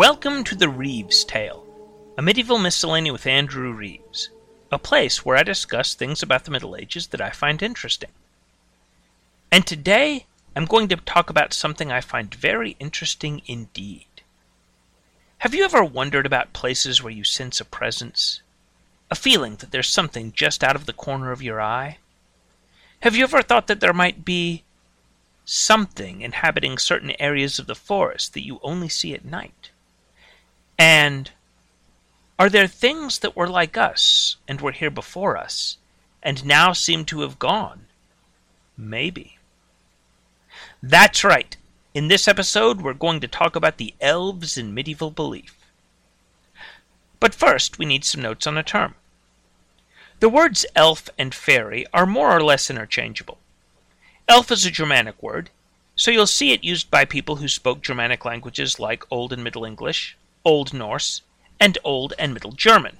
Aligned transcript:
Welcome 0.00 0.44
to 0.44 0.54
the 0.54 0.70
Reeves 0.70 1.24
Tale, 1.24 1.62
a 2.16 2.22
medieval 2.22 2.56
miscellany 2.56 3.10
with 3.10 3.26
Andrew 3.26 3.70
Reeves, 3.70 4.30
a 4.72 4.78
place 4.78 5.26
where 5.26 5.36
I 5.36 5.42
discuss 5.42 5.92
things 5.92 6.22
about 6.22 6.46
the 6.46 6.50
Middle 6.50 6.74
Ages 6.74 7.08
that 7.08 7.20
I 7.20 7.28
find 7.28 7.62
interesting. 7.62 8.08
And 9.52 9.66
today 9.66 10.24
I'm 10.56 10.64
going 10.64 10.88
to 10.88 10.96
talk 10.96 11.28
about 11.28 11.52
something 11.52 11.92
I 11.92 12.00
find 12.00 12.34
very 12.34 12.76
interesting 12.80 13.42
indeed. 13.44 14.06
Have 15.40 15.54
you 15.54 15.66
ever 15.66 15.84
wondered 15.84 16.24
about 16.24 16.54
places 16.54 17.02
where 17.02 17.12
you 17.12 17.22
sense 17.22 17.60
a 17.60 17.66
presence? 17.66 18.40
A 19.10 19.14
feeling 19.14 19.56
that 19.56 19.70
there's 19.70 19.90
something 19.90 20.32
just 20.32 20.64
out 20.64 20.76
of 20.76 20.86
the 20.86 20.94
corner 20.94 21.30
of 21.30 21.42
your 21.42 21.60
eye? 21.60 21.98
Have 23.00 23.14
you 23.14 23.24
ever 23.24 23.42
thought 23.42 23.66
that 23.66 23.80
there 23.80 23.92
might 23.92 24.24
be 24.24 24.64
something 25.44 26.22
inhabiting 26.22 26.78
certain 26.78 27.12
areas 27.20 27.58
of 27.58 27.66
the 27.66 27.74
forest 27.74 28.32
that 28.32 28.46
you 28.46 28.60
only 28.62 28.88
see 28.88 29.12
at 29.12 29.26
night? 29.26 29.69
And 30.80 31.30
are 32.38 32.48
there 32.48 32.66
things 32.66 33.18
that 33.18 33.36
were 33.36 33.50
like 33.50 33.76
us 33.76 34.36
and 34.48 34.62
were 34.62 34.72
here 34.72 34.88
before 34.88 35.36
us 35.36 35.76
and 36.22 36.42
now 36.42 36.72
seem 36.72 37.04
to 37.04 37.20
have 37.20 37.38
gone? 37.38 37.84
Maybe. 38.78 39.36
That's 40.82 41.22
right. 41.22 41.54
In 41.92 42.08
this 42.08 42.26
episode, 42.26 42.80
we're 42.80 42.94
going 42.94 43.20
to 43.20 43.28
talk 43.28 43.56
about 43.56 43.76
the 43.76 43.92
elves 44.00 44.56
in 44.56 44.72
medieval 44.72 45.10
belief. 45.10 45.54
But 47.20 47.34
first, 47.34 47.78
we 47.78 47.84
need 47.84 48.06
some 48.06 48.22
notes 48.22 48.46
on 48.46 48.56
a 48.56 48.62
term. 48.62 48.94
The 50.20 50.30
words 50.30 50.64
elf 50.74 51.10
and 51.18 51.34
fairy 51.34 51.84
are 51.92 52.06
more 52.06 52.34
or 52.34 52.42
less 52.42 52.70
interchangeable. 52.70 53.36
Elf 54.28 54.50
is 54.50 54.64
a 54.64 54.70
Germanic 54.70 55.22
word, 55.22 55.50
so 55.94 56.10
you'll 56.10 56.26
see 56.26 56.52
it 56.52 56.64
used 56.64 56.90
by 56.90 57.04
people 57.04 57.36
who 57.36 57.48
spoke 57.48 57.82
Germanic 57.82 58.24
languages 58.24 58.80
like 58.80 59.04
Old 59.10 59.34
and 59.34 59.44
Middle 59.44 59.66
English, 59.66 60.16
Old 60.44 60.72
Norse, 60.72 61.22
and 61.58 61.76
Old 61.84 62.14
and 62.18 62.32
Middle 62.32 62.52
German. 62.52 62.96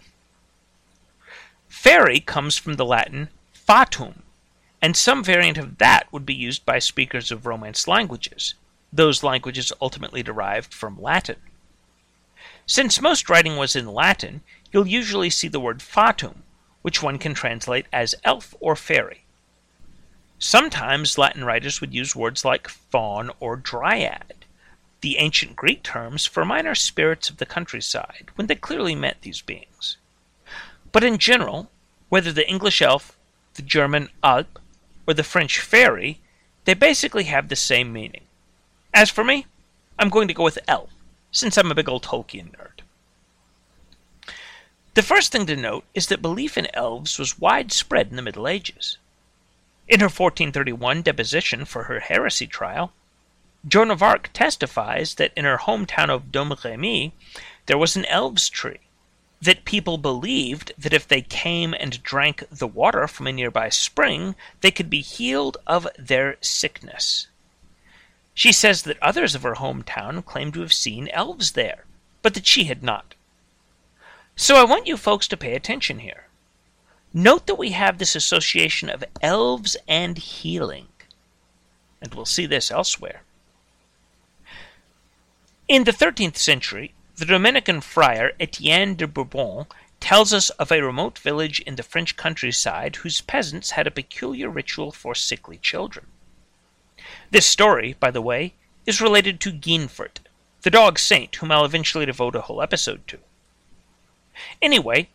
Fairy 1.68 2.20
comes 2.20 2.58
from 2.58 2.74
the 2.74 2.84
Latin 2.84 3.28
fatum, 3.52 4.22
and 4.82 4.96
some 4.96 5.22
variant 5.22 5.56
of 5.56 5.78
that 5.78 6.12
would 6.12 6.26
be 6.26 6.34
used 6.34 6.66
by 6.66 6.78
speakers 6.78 7.30
of 7.30 7.46
Romance 7.46 7.86
languages, 7.86 8.54
those 8.92 9.22
languages 9.22 9.72
ultimately 9.80 10.22
derived 10.22 10.74
from 10.74 11.00
Latin. 11.00 11.36
Since 12.66 13.00
most 13.00 13.28
writing 13.28 13.56
was 13.56 13.76
in 13.76 13.86
Latin, 13.86 14.42
you'll 14.72 14.86
usually 14.86 15.30
see 15.30 15.48
the 15.48 15.60
word 15.60 15.80
fatum, 15.82 16.42
which 16.82 17.02
one 17.02 17.18
can 17.18 17.34
translate 17.34 17.86
as 17.92 18.14
elf 18.24 18.54
or 18.60 18.76
fairy. 18.76 19.24
Sometimes 20.38 21.18
Latin 21.18 21.44
writers 21.44 21.80
would 21.80 21.94
use 21.94 22.16
words 22.16 22.44
like 22.44 22.68
faun 22.68 23.30
or 23.40 23.56
dryad, 23.56 24.39
the 25.00 25.18
ancient 25.18 25.56
Greek 25.56 25.82
terms 25.82 26.26
for 26.26 26.44
minor 26.44 26.74
spirits 26.74 27.30
of 27.30 27.38
the 27.38 27.46
countryside, 27.46 28.28
when 28.34 28.46
they 28.46 28.54
clearly 28.54 28.94
meant 28.94 29.22
these 29.22 29.40
beings. 29.40 29.96
But 30.92 31.04
in 31.04 31.18
general, 31.18 31.70
whether 32.08 32.32
the 32.32 32.48
English 32.48 32.82
elf, 32.82 33.16
the 33.54 33.62
German 33.62 34.10
Alp, 34.22 34.58
or 35.06 35.14
the 35.14 35.22
French 35.22 35.60
fairy, 35.60 36.20
they 36.64 36.74
basically 36.74 37.24
have 37.24 37.48
the 37.48 37.56
same 37.56 37.92
meaning. 37.92 38.24
As 38.92 39.10
for 39.10 39.24
me, 39.24 39.46
I'm 39.98 40.10
going 40.10 40.28
to 40.28 40.34
go 40.34 40.44
with 40.44 40.58
elf, 40.68 40.90
since 41.30 41.56
I'm 41.56 41.70
a 41.70 41.74
big 41.74 41.88
old 41.88 42.02
Tolkien 42.02 42.50
nerd. 42.50 42.82
The 44.94 45.02
first 45.02 45.30
thing 45.30 45.46
to 45.46 45.56
note 45.56 45.84
is 45.94 46.08
that 46.08 46.20
belief 46.20 46.58
in 46.58 46.66
elves 46.74 47.18
was 47.18 47.38
widespread 47.38 48.08
in 48.10 48.16
the 48.16 48.22
Middle 48.22 48.48
Ages. 48.48 48.98
In 49.86 50.00
her 50.00 50.06
1431 50.06 51.02
deposition 51.02 51.64
for 51.64 51.84
her 51.84 52.00
heresy 52.00 52.46
trial, 52.46 52.92
Joan 53.68 53.90
of 53.90 54.02
Arc 54.02 54.30
testifies 54.32 55.16
that 55.16 55.32
in 55.36 55.44
her 55.44 55.58
hometown 55.58 56.08
of 56.08 56.32
Domremy 56.32 57.12
there 57.66 57.78
was 57.78 57.94
an 57.94 58.06
elves 58.06 58.48
tree, 58.48 58.80
that 59.42 59.64
people 59.64 59.98
believed 59.98 60.72
that 60.78 60.92
if 60.92 61.06
they 61.06 61.22
came 61.22 61.74
and 61.74 62.02
drank 62.02 62.44
the 62.50 62.66
water 62.66 63.06
from 63.06 63.26
a 63.26 63.32
nearby 63.32 63.68
spring, 63.68 64.34
they 64.60 64.70
could 64.70 64.88
be 64.88 65.02
healed 65.02 65.56
of 65.66 65.86
their 65.98 66.36
sickness. 66.40 67.26
She 68.34 68.52
says 68.52 68.82
that 68.82 69.02
others 69.02 69.34
of 69.34 69.42
her 69.42 69.56
hometown 69.56 70.24
claimed 70.24 70.54
to 70.54 70.60
have 70.60 70.72
seen 70.72 71.08
elves 71.08 71.52
there, 71.52 71.84
but 72.22 72.34
that 72.34 72.46
she 72.46 72.64
had 72.64 72.82
not. 72.82 73.14
So 74.36 74.56
I 74.56 74.64
want 74.64 74.86
you 74.86 74.96
folks 74.96 75.28
to 75.28 75.36
pay 75.36 75.54
attention 75.54 75.98
here. 75.98 76.24
Note 77.12 77.46
that 77.46 77.56
we 77.58 77.72
have 77.72 77.98
this 77.98 78.16
association 78.16 78.88
of 78.88 79.04
elves 79.20 79.76
and 79.86 80.16
healing, 80.16 80.88
and 82.00 82.14
we'll 82.14 82.24
see 82.24 82.46
this 82.46 82.70
elsewhere. 82.70 83.22
In 85.70 85.84
the 85.84 85.92
13th 85.92 86.36
century, 86.36 86.94
the 87.14 87.24
Dominican 87.24 87.80
friar 87.80 88.32
Etienne 88.40 88.96
de 88.96 89.06
Bourbon 89.06 89.66
tells 90.00 90.32
us 90.32 90.50
of 90.58 90.72
a 90.72 90.82
remote 90.82 91.16
village 91.16 91.60
in 91.60 91.76
the 91.76 91.84
French 91.84 92.16
countryside 92.16 92.96
whose 92.96 93.20
peasants 93.20 93.70
had 93.70 93.86
a 93.86 93.92
peculiar 93.92 94.50
ritual 94.50 94.90
for 94.90 95.14
sickly 95.14 95.58
children. 95.58 96.08
This 97.30 97.46
story, 97.46 97.94
by 98.00 98.10
the 98.10 98.20
way, 98.20 98.54
is 98.84 99.00
related 99.00 99.38
to 99.42 99.52
Guinefort, 99.52 100.18
the 100.62 100.70
dog 100.70 100.98
saint 100.98 101.36
whom 101.36 101.52
I'll 101.52 101.64
eventually 101.64 102.04
devote 102.04 102.34
a 102.34 102.40
whole 102.40 102.62
episode 102.62 103.06
to. 103.06 103.20
Anyway, 104.60 105.08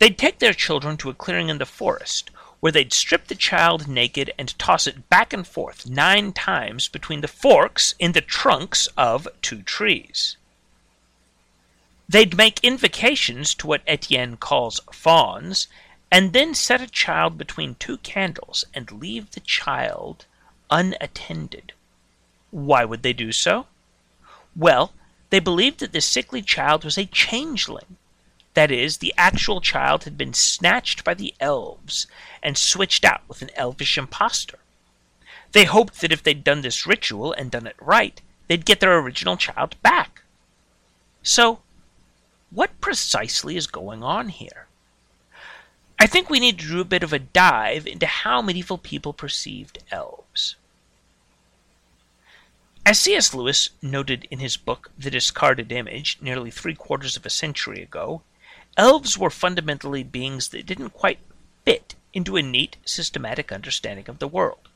They'd 0.00 0.18
take 0.18 0.40
their 0.40 0.52
children 0.52 0.96
to 0.96 1.10
a 1.10 1.14
clearing 1.14 1.48
in 1.48 1.58
the 1.58 1.64
forest, 1.64 2.30
where 2.60 2.72
they'd 2.72 2.92
strip 2.92 3.26
the 3.26 3.34
child 3.34 3.88
naked 3.88 4.32
and 4.38 4.58
toss 4.58 4.86
it 4.86 5.08
back 5.08 5.32
and 5.32 5.46
forth 5.46 5.88
nine 5.88 6.32
times 6.32 6.88
between 6.88 7.22
the 7.22 7.28
forks 7.28 7.94
in 7.98 8.12
the 8.12 8.20
trunks 8.20 8.86
of 8.96 9.26
two 9.42 9.62
trees. 9.62 10.36
They'd 12.08 12.36
make 12.36 12.62
invocations 12.62 13.54
to 13.54 13.66
what 13.66 13.82
Etienne 13.86 14.36
calls 14.36 14.80
fauns, 14.92 15.68
and 16.10 16.32
then 16.32 16.54
set 16.54 16.80
a 16.80 16.88
child 16.88 17.38
between 17.38 17.76
two 17.76 17.98
candles 17.98 18.64
and 18.74 18.90
leave 18.90 19.30
the 19.30 19.40
child 19.40 20.26
unattended. 20.70 21.72
Why 22.50 22.84
would 22.84 23.02
they 23.02 23.12
do 23.12 23.30
so? 23.30 23.66
Well, 24.56 24.92
they 25.30 25.38
believed 25.38 25.78
that 25.78 25.92
the 25.92 26.00
sickly 26.00 26.42
child 26.42 26.84
was 26.84 26.98
a 26.98 27.06
changeling, 27.06 27.96
that 28.54 28.70
is, 28.70 28.98
the 28.98 29.14
actual 29.16 29.60
child 29.60 30.04
had 30.04 30.18
been 30.18 30.34
snatched 30.34 31.04
by 31.04 31.14
the 31.14 31.34
elves 31.40 32.06
and 32.42 32.58
switched 32.58 33.04
out 33.04 33.22
with 33.28 33.42
an 33.42 33.50
elvish 33.54 33.96
impostor. 33.96 34.58
They 35.52 35.64
hoped 35.64 36.00
that 36.00 36.12
if 36.12 36.22
they'd 36.22 36.44
done 36.44 36.62
this 36.62 36.86
ritual 36.86 37.32
and 37.32 37.50
done 37.50 37.66
it 37.66 37.76
right, 37.80 38.20
they'd 38.48 38.64
get 38.64 38.80
their 38.80 38.98
original 38.98 39.36
child 39.36 39.80
back. 39.82 40.22
So, 41.22 41.60
what 42.50 42.80
precisely 42.80 43.56
is 43.56 43.66
going 43.66 44.02
on 44.02 44.28
here? 44.28 44.66
I 45.98 46.06
think 46.06 46.30
we 46.30 46.40
need 46.40 46.58
to 46.60 46.66
do 46.66 46.80
a 46.80 46.84
bit 46.84 47.02
of 47.02 47.12
a 47.12 47.18
dive 47.18 47.86
into 47.86 48.06
how 48.06 48.42
medieval 48.42 48.78
people 48.78 49.12
perceived 49.12 49.78
elves. 49.90 50.56
As 52.86 52.98
C.S. 52.98 53.34
Lewis 53.34 53.70
noted 53.82 54.26
in 54.30 54.38
his 54.38 54.56
book 54.56 54.90
The 54.98 55.10
Discarded 55.10 55.70
Image 55.70 56.18
nearly 56.20 56.50
three 56.50 56.74
quarters 56.74 57.16
of 57.16 57.26
a 57.26 57.30
century 57.30 57.82
ago, 57.82 58.22
elves 58.76 59.18
were 59.18 59.30
fundamentally 59.30 60.02
beings 60.02 60.48
that 60.48 60.66
didn't 60.66 60.90
quite 60.90 61.18
fit 61.64 61.94
into 62.12 62.36
a 62.36 62.42
neat, 62.42 62.76
systematic 62.84 63.52
understanding 63.52 64.08
of 64.08 64.18
the 64.18 64.28
world. 64.28 64.68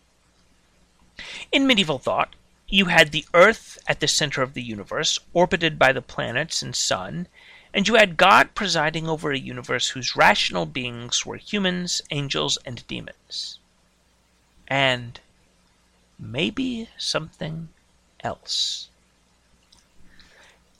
In 1.52 1.66
medieval 1.66 1.98
thought, 1.98 2.34
you 2.68 2.86
had 2.86 3.12
the 3.12 3.24
earth 3.34 3.78
at 3.86 4.00
the 4.00 4.08
center 4.08 4.42
of 4.42 4.54
the 4.54 4.62
universe, 4.62 5.18
orbited 5.32 5.78
by 5.78 5.92
the 5.92 6.02
planets 6.02 6.62
and 6.62 6.74
sun, 6.74 7.28
and 7.72 7.88
you 7.88 7.94
had 7.94 8.16
God 8.16 8.54
presiding 8.54 9.08
over 9.08 9.32
a 9.32 9.38
universe 9.38 9.90
whose 9.90 10.16
rational 10.16 10.66
beings 10.66 11.26
were 11.26 11.36
humans, 11.36 12.00
angels, 12.10 12.56
and 12.64 12.86
demons. 12.86 13.58
And 14.68 15.20
maybe 16.18 16.88
something 16.96 17.68
else. 18.20 18.88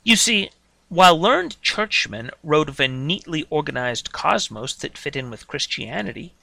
You 0.03 0.15
see, 0.15 0.51
while 0.89 1.19
learned 1.19 1.61
churchmen 1.61 2.29
wrote 2.43 2.69
of 2.69 2.79
a 2.79 2.87
neatly 2.87 3.45
organized 3.49 4.11
cosmos 4.11 4.73
that 4.75 4.97
fit 4.97 5.15
in 5.15 5.29
with 5.29 5.47
Christianity, 5.47 6.33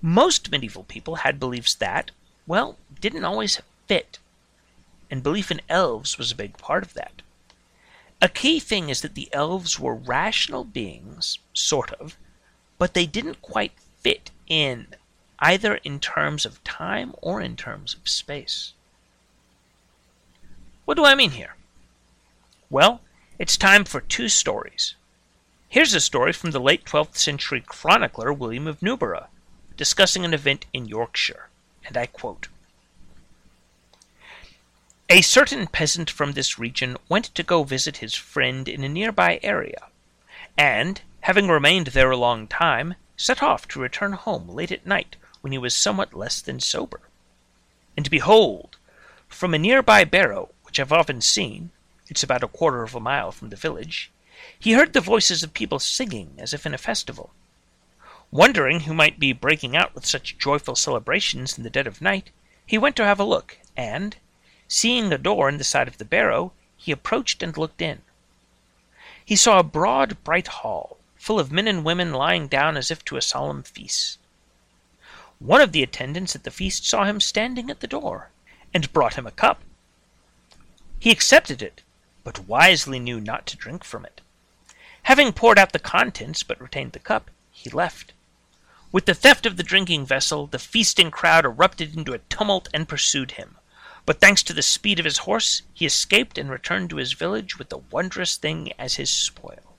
most 0.00 0.50
medieval 0.50 0.84
people 0.84 1.16
had 1.16 1.40
beliefs 1.40 1.74
that, 1.74 2.10
well, 2.46 2.78
didn't 3.00 3.24
always 3.24 3.60
fit. 3.86 4.18
And 5.10 5.22
belief 5.22 5.50
in 5.50 5.60
elves 5.68 6.18
was 6.18 6.32
a 6.32 6.36
big 6.36 6.56
part 6.56 6.82
of 6.82 6.94
that. 6.94 7.22
A 8.20 8.28
key 8.28 8.58
thing 8.58 8.88
is 8.88 9.02
that 9.02 9.14
the 9.14 9.28
elves 9.32 9.78
were 9.78 9.94
rational 9.94 10.64
beings, 10.64 11.38
sort 11.52 11.92
of, 11.94 12.16
but 12.78 12.94
they 12.94 13.06
didn't 13.06 13.42
quite 13.42 13.72
fit 14.00 14.30
in, 14.48 14.88
either 15.38 15.76
in 15.84 16.00
terms 16.00 16.44
of 16.44 16.62
time 16.64 17.14
or 17.22 17.40
in 17.40 17.54
terms 17.54 17.94
of 17.94 18.08
space. 18.08 18.72
What 20.84 20.96
do 20.96 21.04
I 21.04 21.14
mean 21.14 21.32
here? 21.32 21.54
Well, 22.70 23.00
it's 23.38 23.56
time 23.56 23.84
for 23.84 24.00
two 24.00 24.28
stories. 24.28 24.96
Here's 25.68 25.94
a 25.94 26.00
story 26.00 26.32
from 26.32 26.50
the 26.50 26.58
late 26.58 26.84
12th 26.84 27.16
century 27.16 27.62
chronicler 27.64 28.32
William 28.32 28.66
of 28.66 28.82
Newburgh, 28.82 29.26
discussing 29.76 30.24
an 30.24 30.34
event 30.34 30.66
in 30.72 30.88
Yorkshire, 30.88 31.48
and 31.86 31.96
I 31.96 32.06
quote 32.06 32.48
A 35.08 35.20
certain 35.20 35.68
peasant 35.68 36.10
from 36.10 36.32
this 36.32 36.58
region 36.58 36.96
went 37.08 37.26
to 37.26 37.44
go 37.44 37.62
visit 37.62 37.98
his 37.98 38.16
friend 38.16 38.68
in 38.68 38.82
a 38.82 38.88
nearby 38.88 39.38
area, 39.44 39.86
and, 40.56 41.00
having 41.20 41.46
remained 41.46 41.88
there 41.88 42.10
a 42.10 42.16
long 42.16 42.48
time, 42.48 42.96
set 43.16 43.40
off 43.40 43.68
to 43.68 43.80
return 43.80 44.14
home 44.14 44.48
late 44.48 44.72
at 44.72 44.84
night 44.84 45.14
when 45.42 45.52
he 45.52 45.58
was 45.58 45.74
somewhat 45.74 46.12
less 46.12 46.40
than 46.40 46.58
sober. 46.58 47.02
And 47.96 48.10
behold, 48.10 48.78
from 49.28 49.54
a 49.54 49.58
nearby 49.58 50.02
barrow, 50.02 50.48
which 50.64 50.80
I've 50.80 50.92
often 50.92 51.20
seen, 51.20 51.70
it's 52.08 52.22
about 52.22 52.42
a 52.42 52.48
quarter 52.48 52.82
of 52.82 52.94
a 52.94 53.00
mile 53.00 53.30
from 53.32 53.50
the 53.50 53.56
village, 53.56 54.10
he 54.58 54.72
heard 54.72 54.92
the 54.92 55.00
voices 55.00 55.42
of 55.42 55.52
people 55.52 55.78
singing 55.78 56.34
as 56.38 56.54
if 56.54 56.64
in 56.64 56.72
a 56.72 56.78
festival. 56.78 57.32
Wondering 58.30 58.80
who 58.80 58.94
might 58.94 59.18
be 59.18 59.32
breaking 59.32 59.76
out 59.76 59.94
with 59.94 60.06
such 60.06 60.38
joyful 60.38 60.76
celebrations 60.76 61.56
in 61.56 61.64
the 61.64 61.70
dead 61.70 61.86
of 61.86 62.00
night, 62.00 62.30
he 62.64 62.78
went 62.78 62.94
to 62.96 63.04
have 63.04 63.18
a 63.18 63.24
look, 63.24 63.58
and, 63.76 64.16
seeing 64.68 65.12
a 65.12 65.18
door 65.18 65.48
in 65.48 65.58
the 65.58 65.64
side 65.64 65.88
of 65.88 65.98
the 65.98 66.04
barrow, 66.04 66.52
he 66.76 66.92
approached 66.92 67.42
and 67.42 67.56
looked 67.56 67.82
in. 67.82 68.02
He 69.24 69.36
saw 69.36 69.58
a 69.58 69.62
broad, 69.62 70.22
bright 70.24 70.48
hall, 70.48 70.98
full 71.16 71.40
of 71.40 71.50
men 71.50 71.66
and 71.66 71.84
women 71.84 72.12
lying 72.12 72.48
down 72.48 72.76
as 72.76 72.90
if 72.90 73.04
to 73.06 73.16
a 73.16 73.22
solemn 73.22 73.62
feast. 73.62 74.18
One 75.38 75.60
of 75.60 75.72
the 75.72 75.82
attendants 75.82 76.34
at 76.34 76.44
the 76.44 76.50
feast 76.50 76.86
saw 76.86 77.04
him 77.04 77.20
standing 77.20 77.70
at 77.70 77.80
the 77.80 77.86
door, 77.86 78.30
and 78.72 78.92
brought 78.92 79.14
him 79.14 79.26
a 79.26 79.30
cup. 79.30 79.62
He 80.98 81.10
accepted 81.10 81.62
it, 81.62 81.82
but 82.28 82.46
wisely 82.46 82.98
knew 82.98 83.22
not 83.22 83.46
to 83.46 83.56
drink 83.56 83.82
from 83.82 84.04
it. 84.04 84.20
Having 85.04 85.32
poured 85.32 85.58
out 85.58 85.72
the 85.72 85.78
contents, 85.78 86.42
but 86.42 86.60
retained 86.60 86.92
the 86.92 86.98
cup, 86.98 87.30
he 87.50 87.70
left. 87.70 88.12
With 88.92 89.06
the 89.06 89.14
theft 89.14 89.46
of 89.46 89.56
the 89.56 89.62
drinking 89.62 90.04
vessel, 90.04 90.46
the 90.46 90.58
feasting 90.58 91.10
crowd 91.10 91.46
erupted 91.46 91.96
into 91.96 92.12
a 92.12 92.18
tumult 92.18 92.68
and 92.74 92.86
pursued 92.86 93.30
him. 93.30 93.56
But 94.04 94.20
thanks 94.20 94.42
to 94.42 94.52
the 94.52 94.60
speed 94.60 94.98
of 94.98 95.06
his 95.06 95.24
horse, 95.24 95.62
he 95.72 95.86
escaped 95.86 96.36
and 96.36 96.50
returned 96.50 96.90
to 96.90 96.96
his 96.96 97.14
village 97.14 97.58
with 97.58 97.70
the 97.70 97.78
wondrous 97.78 98.36
thing 98.36 98.74
as 98.78 98.96
his 98.96 99.08
spoil. 99.08 99.78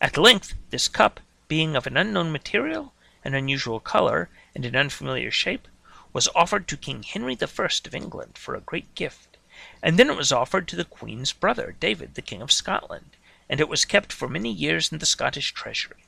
At 0.00 0.18
length, 0.18 0.54
this 0.70 0.88
cup, 0.88 1.20
being 1.46 1.76
of 1.76 1.86
an 1.86 1.96
unknown 1.96 2.32
material, 2.32 2.92
an 3.24 3.34
unusual 3.34 3.78
color, 3.78 4.30
and 4.52 4.64
an 4.64 4.74
unfamiliar 4.74 5.30
shape, 5.30 5.68
was 6.12 6.28
offered 6.34 6.66
to 6.66 6.76
King 6.76 7.04
Henry 7.04 7.38
I 7.40 7.44
of 7.44 7.94
England 7.94 8.36
for 8.36 8.56
a 8.56 8.60
great 8.60 8.96
gift, 8.96 9.35
and 9.82 9.98
then 9.98 10.10
it 10.10 10.16
was 10.16 10.32
offered 10.32 10.66
to 10.68 10.76
the 10.76 10.84
Queen's 10.84 11.32
brother, 11.32 11.76
David, 11.78 12.14
the 12.14 12.22
King 12.22 12.42
of 12.42 12.52
Scotland, 12.52 13.16
and 13.48 13.60
it 13.60 13.68
was 13.68 13.84
kept 13.84 14.12
for 14.12 14.28
many 14.28 14.50
years 14.50 14.90
in 14.90 14.98
the 14.98 15.06
Scottish 15.06 15.52
treasury. 15.52 16.04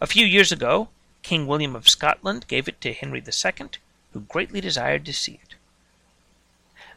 A 0.00 0.06
few 0.06 0.26
years 0.26 0.52
ago, 0.52 0.88
King 1.22 1.46
William 1.46 1.76
of 1.76 1.88
Scotland 1.88 2.48
gave 2.48 2.68
it 2.68 2.80
to 2.80 2.92
Henry 2.92 3.22
II, 3.22 3.68
who 4.12 4.20
greatly 4.20 4.60
desired 4.60 5.04
to 5.06 5.12
see 5.12 5.40
it. 5.42 5.54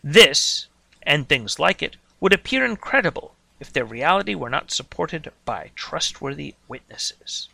This, 0.04 0.68
and 1.04 1.28
things 1.28 1.60
like 1.60 1.82
it, 1.82 1.96
would 2.20 2.34
appear 2.34 2.66
incredible 2.66 3.36
if 3.60 3.72
their 3.72 3.86
reality 3.86 4.36
were 4.36 4.50
not 4.50 4.72
supported 4.72 5.32
by 5.46 5.72
trustworthy 5.76 6.56
witnesses. 6.68 7.50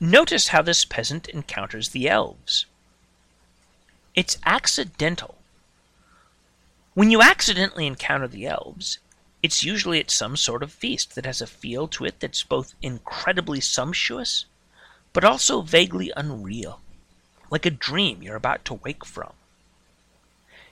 Notice 0.00 0.48
how 0.48 0.62
this 0.62 0.84
peasant 0.84 1.28
encounters 1.28 1.88
the 1.88 2.08
elves. 2.08 2.66
It's 4.14 4.38
accidental. 4.44 5.37
When 6.98 7.12
you 7.12 7.22
accidentally 7.22 7.86
encounter 7.86 8.26
the 8.26 8.48
elves, 8.48 8.98
it's 9.40 9.62
usually 9.62 10.00
at 10.00 10.10
some 10.10 10.36
sort 10.36 10.64
of 10.64 10.72
feast 10.72 11.14
that 11.14 11.26
has 11.26 11.40
a 11.40 11.46
feel 11.46 11.86
to 11.86 12.04
it 12.04 12.18
that's 12.18 12.42
both 12.42 12.74
incredibly 12.82 13.60
sumptuous, 13.60 14.46
but 15.12 15.22
also 15.22 15.60
vaguely 15.60 16.12
unreal, 16.16 16.80
like 17.52 17.64
a 17.64 17.70
dream 17.70 18.20
you're 18.20 18.34
about 18.34 18.64
to 18.64 18.74
wake 18.74 19.04
from. 19.04 19.32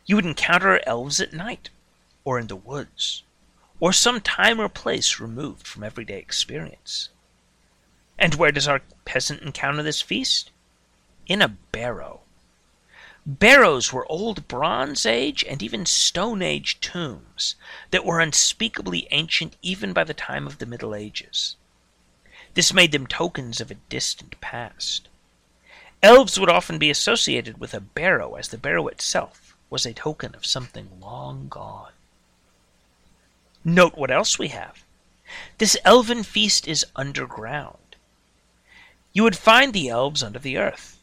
You 0.05 0.17
would 0.17 0.27
encounter 0.27 0.81
elves 0.85 1.21
at 1.21 1.33
night, 1.33 1.71
or 2.25 2.41
in 2.41 2.49
the 2.49 2.57
woods, 2.57 3.23
or 3.79 3.93
some 3.93 4.21
time 4.21 4.61
or 4.61 4.69
place 4.69 5.21
removed 5.21 5.65
from 5.65 5.85
everyday 5.85 6.19
experience. 6.19 7.09
And 8.19 8.35
where 8.35 8.51
does 8.51 8.67
our 8.67 8.83
peasant 9.05 9.43
encounter 9.43 9.85
this 9.85 10.03
feast? 10.03 10.51
In 11.29 11.41
a 11.41 11.57
barrow. 11.71 12.23
Barrows 13.29 13.93
were 13.93 14.07
old 14.07 14.47
Bronze 14.47 15.05
Age 15.05 15.43
and 15.43 15.61
even 15.61 15.85
Stone 15.85 16.43
Age 16.43 16.79
tombs 16.79 17.57
that 17.91 18.05
were 18.05 18.21
unspeakably 18.21 19.09
ancient 19.11 19.57
even 19.63 19.93
by 19.93 20.05
the 20.05 20.15
time 20.15 20.47
of 20.47 20.59
the 20.59 20.67
Middle 20.67 20.95
Ages. 20.95 21.57
This 22.55 22.73
made 22.73 22.93
them 22.93 23.09
tokens 23.09 23.61
of 23.61 23.73
a 23.73 23.83
distant 23.89 24.41
past. 24.41 25.09
Elves 26.05 26.39
would 26.39 26.49
often 26.49 26.79
be 26.79 26.89
associated 26.89 27.59
with 27.59 27.75
a 27.75 27.81
barrow, 27.81 28.37
as 28.37 28.49
the 28.49 28.59
barrow 28.59 28.87
itself 28.87 29.57
was 29.71 29.85
a 29.85 29.93
token 29.93 30.37
of 30.37 30.47
something 30.47 31.01
long 31.01 31.49
gone. 31.49 31.93
Note 33.65 33.97
what 33.97 34.13
else 34.13 34.39
we 34.39 34.49
have. 34.49 34.85
This 35.59 35.77
elven 35.85 36.23
feast 36.23 36.69
is 36.69 36.87
underground. 36.95 37.97
You 39.13 39.25
would 39.25 39.37
find 39.37 39.73
the 39.73 39.89
elves 39.89 40.23
under 40.23 40.39
the 40.39 40.59
earth. 40.59 40.96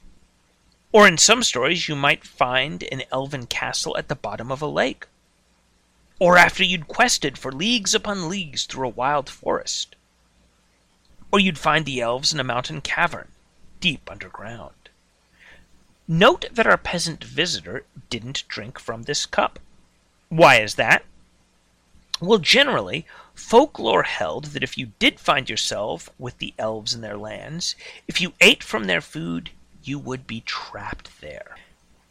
Or 0.93 1.07
in 1.07 1.17
some 1.17 1.41
stories, 1.41 1.89
you 1.89 1.95
might 1.95 2.23
find 2.23 2.83
an 2.83 3.01
elven 3.11 3.47
castle 3.47 3.97
at 3.97 4.09
the 4.09 4.15
bottom 4.15 4.51
of 4.51 4.61
a 4.61 4.67
lake. 4.67 5.07
Or 6.19 6.37
after 6.37 6.63
you'd 6.63 6.87
quested 6.87 7.35
for 7.35 7.51
leagues 7.51 7.95
upon 7.95 8.29
leagues 8.29 8.65
through 8.65 8.87
a 8.87 8.91
wild 8.91 9.27
forest. 9.27 9.95
Or 11.31 11.39
you'd 11.39 11.57
find 11.57 11.85
the 11.85 11.99
elves 11.99 12.31
in 12.31 12.39
a 12.39 12.43
mountain 12.43 12.79
cavern, 12.79 13.29
deep 13.79 14.07
underground. 14.09 14.75
Note 16.07 16.45
that 16.51 16.67
our 16.67 16.77
peasant 16.77 17.23
visitor 17.23 17.85
didn't 18.11 18.47
drink 18.47 18.77
from 18.77 19.03
this 19.03 19.25
cup. 19.25 19.57
Why 20.29 20.57
is 20.57 20.75
that? 20.75 21.05
Well, 22.21 22.37
generally, 22.37 23.07
folklore 23.33 24.03
held 24.03 24.45
that 24.53 24.63
if 24.63 24.77
you 24.77 24.91
did 24.99 25.19
find 25.19 25.49
yourself 25.49 26.07
with 26.19 26.37
the 26.37 26.53
elves 26.59 26.93
in 26.93 27.01
their 27.01 27.17
lands, 27.17 27.75
if 28.07 28.21
you 28.21 28.33
ate 28.39 28.63
from 28.63 28.83
their 28.83 29.01
food, 29.01 29.49
you 29.83 29.99
would 29.99 30.25
be 30.27 30.41
trapped 30.41 31.21
there. 31.21 31.55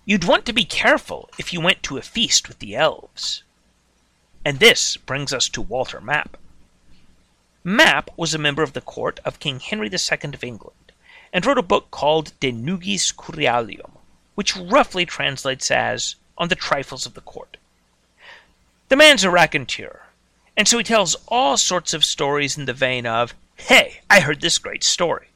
You'd 0.05 0.25
want 0.25 0.45
to 0.47 0.53
be 0.53 0.65
careful 0.65 1.31
if 1.39 1.53
you 1.53 1.61
went 1.61 1.83
to 1.85 1.97
a 1.97 2.03
feast 2.03 2.49
with 2.49 2.59
the 2.59 2.75
elves. 2.75 3.43
And 4.45 4.59
this 4.59 4.97
brings 4.97 5.33
us 5.33 5.49
to 5.51 5.63
Walter 5.63 6.01
Map. 6.01 6.37
Map 7.65 8.11
was 8.17 8.35
a 8.35 8.39
member 8.39 8.63
of 8.63 8.73
the 8.73 8.81
court 8.81 9.21
of 9.25 9.39
King 9.39 9.61
Henry 9.61 9.89
II 9.89 10.35
of 10.35 10.43
England, 10.43 10.93
and 11.33 11.47
wrote 11.47 11.59
a 11.59 11.63
book 11.63 11.93
called 11.93 12.33
De 12.41 12.51
Nugis 12.51 13.13
Curialium, 13.13 13.93
which 14.35 14.57
roughly 14.57 15.07
translates 15.07 15.71
as 15.71 16.17
On 16.37 16.49
the 16.49 16.57
Trifles 16.57 17.07
of 17.07 17.15
the 17.15 17.21
Court. 17.21 17.57
The 18.89 18.97
man's 18.97 19.23
a 19.23 19.31
raconteur, 19.31 20.07
and 20.57 20.67
so 20.67 20.77
he 20.79 20.85
tells 20.85 21.17
all 21.29 21.57
sorts 21.57 21.95
of 21.95 22.05
stories 22.05 22.59
in 22.59 22.65
the 22.65 22.73
vein 22.73 23.07
of, 23.07 23.35
Hey, 23.55 24.01
I 24.11 24.21
heard 24.21 24.41
this 24.41 24.59
great 24.59 24.83
story. 24.83 25.29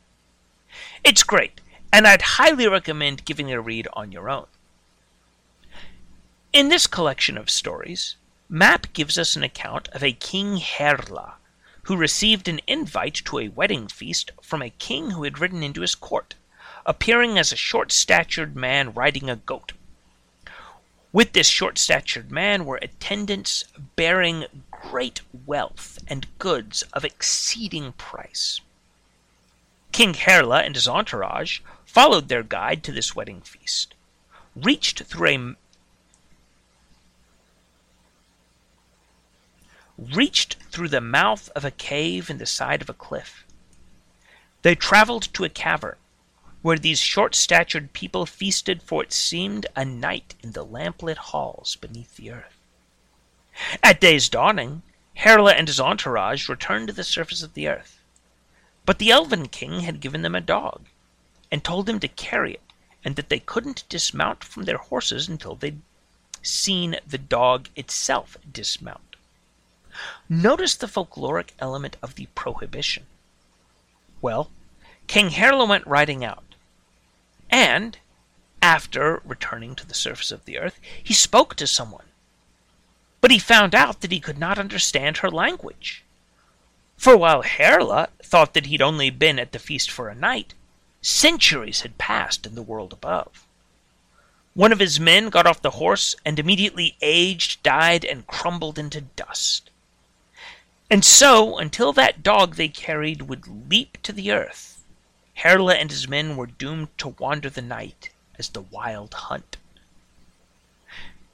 It's 1.05 1.23
great, 1.23 1.61
and 1.93 2.07
I'd 2.07 2.23
highly 2.23 2.69
recommend 2.69 3.25
giving 3.25 3.49
it 3.49 3.55
a 3.55 3.61
read 3.61 3.88
on 3.93 4.12
your 4.12 4.28
own. 4.28 4.47
In 6.52 6.69
this 6.69 6.87
collection 6.87 7.37
of 7.37 7.50
stories, 7.50 8.16
Map 8.49 8.93
gives 8.93 9.19
us 9.19 9.35
an 9.35 9.43
account 9.43 9.88
of 9.88 10.02
a 10.02 10.12
King 10.12 10.59
Herla, 10.59 11.35
who 11.83 11.97
received 11.97 12.49
an 12.49 12.61
invite 12.66 13.14
to 13.26 13.38
a 13.38 13.49
wedding 13.49 13.88
feast 13.88 14.31
from 14.40 14.62
a 14.62 14.71
king 14.71 15.11
who 15.11 15.25
had 15.25 15.38
ridden 15.38 15.62
into 15.62 15.81
his 15.81 15.95
court, 15.95 16.35
appearing 16.85 17.38
as 17.38 17.52
a 17.52 17.57
short 17.57 17.93
statured 17.93 18.57
man 18.57 18.93
riding 18.93 19.28
a 19.28 19.37
goat. 19.37 19.73
With 21.12 21.33
this 21.33 21.49
short 21.49 21.78
statured 21.78 22.31
man 22.31 22.64
were 22.64 22.78
attendants 22.83 23.64
bearing 23.97 24.47
great 24.71 25.23
wealth 25.47 25.99
and 26.07 26.26
goods 26.38 26.83
of 26.93 27.05
exceeding 27.05 27.93
price. 27.93 28.61
King 29.93 30.14
Herla 30.14 30.64
and 30.64 30.75
his 30.75 30.87
entourage 30.87 31.61
followed 31.97 32.29
their 32.29 32.43
guide 32.43 32.85
to 32.85 32.93
this 32.93 33.17
wedding 33.17 33.41
feast, 33.41 33.95
reached 34.55 35.05
through 35.05 35.31
a 35.31 35.55
reached 40.15 40.57
through 40.71 40.91
the 40.91 41.00
mouth 41.00 41.49
of 41.57 41.65
a 41.65 41.71
cave 41.71 42.29
in 42.29 42.37
the 42.37 42.45
side 42.45 42.83
of 42.83 42.91
a 42.91 43.00
cliff. 43.07 43.47
They 44.61 44.75
traveled 44.75 45.33
to 45.33 45.45
a 45.45 45.49
cavern, 45.49 45.97
where 46.61 46.76
these 46.76 47.00
short 47.00 47.35
statured 47.35 47.95
people 47.95 48.26
feasted 48.26 48.83
for 48.83 49.03
it 49.03 49.11
seemed 49.15 49.65
a 49.75 49.87
night 49.87 50.35
in 50.43 50.53
the 50.53 50.67
lamplit 50.67 51.17
halls 51.17 51.76
beneath 51.76 52.17
the 52.17 52.31
earth. 52.31 52.59
At 53.83 54.03
day's 54.03 54.29
dawning, 54.29 54.83
Herla 55.17 55.55
and 55.55 55.67
his 55.67 55.81
entourage 55.81 56.47
returned 56.47 56.88
to 56.88 56.93
the 56.93 57.05
surface 57.05 57.43
of 57.43 57.55
the 57.55 57.69
earth. 57.69 58.03
But 58.85 58.99
the 58.99 59.11
Elven 59.11 59.49
King 59.49 59.81
had 59.81 60.00
given 60.00 60.21
them 60.21 60.35
a 60.35 60.43
dog, 60.43 60.88
and 61.50 61.62
told 61.62 61.87
them 61.87 62.00
to 62.00 62.09
carry 62.09 62.55
it, 62.55 62.62
and 63.05 63.17
that 63.17 63.29
they 63.29 63.38
couldn't 63.38 63.88
dismount 63.88 64.43
from 64.43 64.65
their 64.65 64.79
horses 64.79 65.29
until 65.29 65.55
they'd 65.55 65.81
seen 66.43 66.97
the 67.07 67.19
dog 67.19 67.69
itself 67.76 68.37
dismount. 68.50 69.17
Notice 70.29 70.75
the 70.75 70.87
folkloric 70.88 71.53
element 71.59 71.97
of 72.03 72.15
the 72.15 72.26
prohibition. 72.35 73.07
Well, 74.21 74.50
King 75.07 75.31
Herla 75.31 75.69
went 75.69 75.87
riding 75.87 76.25
out, 76.25 76.55
and, 77.50 77.99
after 78.61 79.23
returning 79.25 79.75
to 79.76 79.87
the 79.87 79.95
surface 79.95 80.31
of 80.31 80.45
the 80.45 80.59
earth, 80.59 80.81
he 81.03 81.15
spoke 81.15 81.55
to 81.57 81.67
someone 81.67 82.07
but 83.26 83.33
he 83.33 83.41
found 83.41 83.75
out 83.75 84.03
that 84.03 84.12
he 84.12 84.21
could 84.21 84.38
not 84.38 84.57
understand 84.57 85.17
her 85.17 85.29
language. 85.29 86.05
For 86.97 87.17
while 87.17 87.43
Herla 87.43 88.07
thought 88.23 88.55
that 88.55 88.67
he'd 88.67 88.81
only 88.81 89.11
been 89.11 89.41
at 89.41 89.50
the 89.50 89.59
feast 89.59 89.91
for 89.91 90.09
a 90.09 90.15
night, 90.15 90.55
centuries 91.07 91.83
had 91.83 91.99
passed 91.99 92.47
in 92.47 92.57
the 92.57 92.63
world 92.63 92.93
above. 92.93 93.47
One 94.55 94.73
of 94.73 94.81
his 94.81 94.99
men 94.99 95.29
got 95.29 95.47
off 95.47 95.63
the 95.63 95.79
horse 95.79 96.17
and 96.25 96.37
immediately 96.37 96.97
aged, 97.01 97.63
died, 97.63 98.05
and 98.05 98.27
crumbled 98.27 98.77
into 98.77 99.03
dust. 99.03 99.71
And 100.91 101.05
so, 101.05 101.59
until 101.59 101.93
that 101.93 102.25
dog 102.25 102.57
they 102.57 102.67
carried 102.67 103.23
would 103.23 103.71
leap 103.71 104.03
to 104.03 104.13
the 104.13 104.33
earth, 104.33 104.83
Herla 105.39 105.77
and 105.77 105.93
his 105.93 106.09
men 106.09 106.37
were 106.37 106.47
doomed 106.47 106.89
to 106.99 107.15
wander 107.21 107.51
the 107.51 107.63
night 107.63 108.11
as 108.37 108.49
the 108.49 108.63
Wild 108.63 109.15
Hunt. 109.15 109.59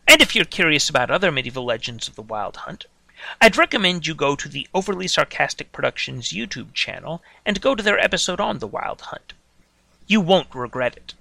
And 0.06 0.20
if 0.20 0.34
you're 0.36 0.44
curious 0.44 0.90
about 0.90 1.10
other 1.10 1.32
medieval 1.32 1.64
legends 1.64 2.08
of 2.08 2.14
the 2.14 2.20
Wild 2.20 2.58
Hunt, 2.58 2.84
I'd 3.40 3.56
recommend 3.56 4.06
you 4.06 4.14
go 4.14 4.36
to 4.36 4.50
the 4.50 4.68
Overly 4.74 5.08
Sarcastic 5.08 5.72
Productions 5.72 6.28
YouTube 6.28 6.74
channel 6.74 7.22
and 7.46 7.62
go 7.62 7.74
to 7.74 7.82
their 7.82 7.98
episode 7.98 8.38
on 8.38 8.58
the 8.58 8.66
Wild 8.66 9.00
Hunt. 9.00 9.32
You 10.06 10.20
won't 10.20 10.54
regret 10.54 10.96
it. 10.96 11.14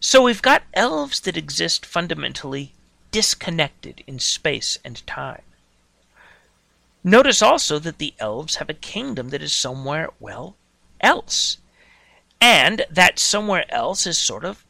So 0.00 0.22
we've 0.22 0.42
got 0.42 0.64
elves 0.74 1.20
that 1.20 1.36
exist 1.36 1.86
fundamentally 1.86 2.72
disconnected 3.12 4.02
in 4.06 4.18
space 4.18 4.78
and 4.84 5.06
time. 5.06 5.42
Notice 7.04 7.42
also 7.42 7.78
that 7.78 7.98
the 7.98 8.14
elves 8.18 8.56
have 8.56 8.70
a 8.70 8.74
kingdom 8.74 9.28
that 9.30 9.42
is 9.42 9.52
somewhere, 9.52 10.10
well, 10.18 10.56
else. 11.00 11.58
And 12.40 12.84
that 12.90 13.18
somewhere 13.18 13.64
else 13.68 14.06
is 14.06 14.18
sort 14.18 14.44
of 14.44 14.64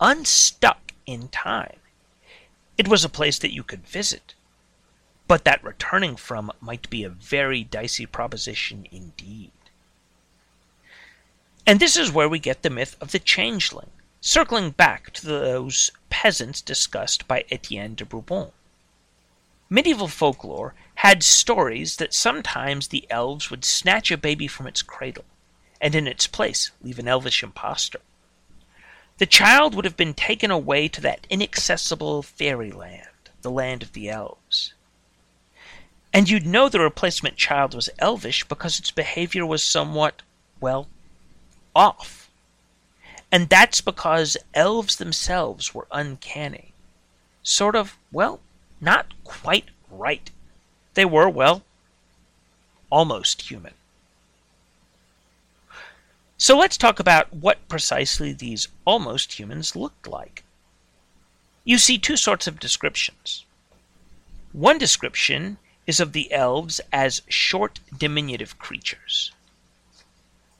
unstuck 0.00 0.92
in 1.06 1.28
time. 1.28 1.76
It 2.78 2.88
was 2.88 3.04
a 3.04 3.08
place 3.08 3.38
that 3.38 3.52
you 3.52 3.62
could 3.62 3.86
visit, 3.86 4.34
but 5.28 5.44
that 5.44 5.62
returning 5.62 6.16
from 6.16 6.50
might 6.60 6.88
be 6.90 7.04
a 7.04 7.10
very 7.10 7.64
dicey 7.64 8.06
proposition 8.06 8.86
indeed. 8.90 9.52
And 11.66 11.80
this 11.80 11.96
is 11.96 12.12
where 12.12 12.28
we 12.28 12.38
get 12.38 12.62
the 12.62 12.70
myth 12.70 12.96
of 13.00 13.12
the 13.12 13.18
changeling, 13.18 13.90
circling 14.20 14.70
back 14.70 15.12
to 15.12 15.26
those 15.26 15.90
peasants 16.10 16.60
discussed 16.60 17.26
by 17.26 17.44
Etienne 17.50 17.94
de 17.94 18.04
Bourbon. 18.04 18.52
Medieval 19.70 20.08
folklore 20.08 20.74
had 20.96 21.22
stories 21.22 21.96
that 21.96 22.12
sometimes 22.12 22.88
the 22.88 23.06
elves 23.08 23.50
would 23.50 23.64
snatch 23.64 24.10
a 24.10 24.18
baby 24.18 24.46
from 24.46 24.66
its 24.66 24.82
cradle, 24.82 25.24
and 25.80 25.94
in 25.94 26.06
its 26.06 26.26
place 26.26 26.70
leave 26.82 26.98
an 26.98 27.08
elvish 27.08 27.42
impostor. 27.42 28.00
The 29.18 29.26
child 29.26 29.74
would 29.74 29.84
have 29.86 29.96
been 29.96 30.12
taken 30.12 30.50
away 30.50 30.88
to 30.88 31.00
that 31.00 31.26
inaccessible 31.30 32.22
fairyland, 32.22 33.30
the 33.40 33.50
land 33.50 33.82
of 33.82 33.92
the 33.92 34.10
elves. 34.10 34.74
And 36.12 36.28
you'd 36.28 36.46
know 36.46 36.68
the 36.68 36.80
replacement 36.80 37.36
child 37.36 37.74
was 37.74 37.88
elvish 37.98 38.44
because 38.44 38.78
its 38.78 38.90
behavior 38.90 39.46
was 39.46 39.62
somewhat, 39.62 40.22
well, 40.60 40.88
off. 41.74 42.30
And 43.32 43.48
that's 43.48 43.80
because 43.80 44.36
elves 44.54 44.96
themselves 44.96 45.74
were 45.74 45.88
uncanny. 45.90 46.72
Sort 47.42 47.74
of, 47.74 47.98
well, 48.12 48.40
not 48.80 49.12
quite 49.24 49.66
right. 49.90 50.30
They 50.94 51.04
were, 51.04 51.28
well, 51.28 51.62
almost 52.90 53.42
human. 53.42 53.74
So 56.36 56.56
let's 56.56 56.76
talk 56.76 57.00
about 57.00 57.32
what 57.32 57.68
precisely 57.68 58.32
these 58.32 58.68
almost 58.84 59.38
humans 59.38 59.74
looked 59.74 60.06
like. 60.06 60.44
You 61.64 61.78
see 61.78 61.98
two 61.98 62.16
sorts 62.16 62.46
of 62.46 62.60
descriptions. 62.60 63.44
One 64.52 64.78
description 64.78 65.58
is 65.86 66.00
of 66.00 66.12
the 66.12 66.30
elves 66.32 66.80
as 66.92 67.22
short, 67.28 67.80
diminutive 67.96 68.58
creatures. 68.58 69.32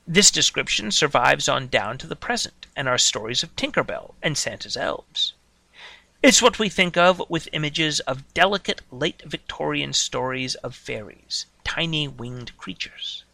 This 0.07 0.31
description 0.31 0.91
survives 0.91 1.49
on 1.49 1.69
down 1.69 1.97
to 1.99 2.07
the 2.07 2.17
present 2.17 2.67
and 2.77 2.89
our 2.89 2.99
stories 2.99 3.43
of 3.43 3.57
Tinker 3.57 3.83
Bell 3.83 4.15
and 4.23 4.37
Santa's 4.37 4.77
elves. 4.77 5.33
It's 6.23 6.43
what 6.43 6.59
we 6.59 6.69
think 6.69 6.97
of 6.97 7.23
with 7.31 7.49
images 7.53 8.01
of 8.01 8.33
delicate 8.35 8.83
late 8.91 9.23
Victorian 9.25 9.95
stories 9.95 10.57
of 10.57 10.75
fairies, 10.75 11.47
tiny 11.65 12.07
winged 12.07 12.57
creatures. 12.59 13.25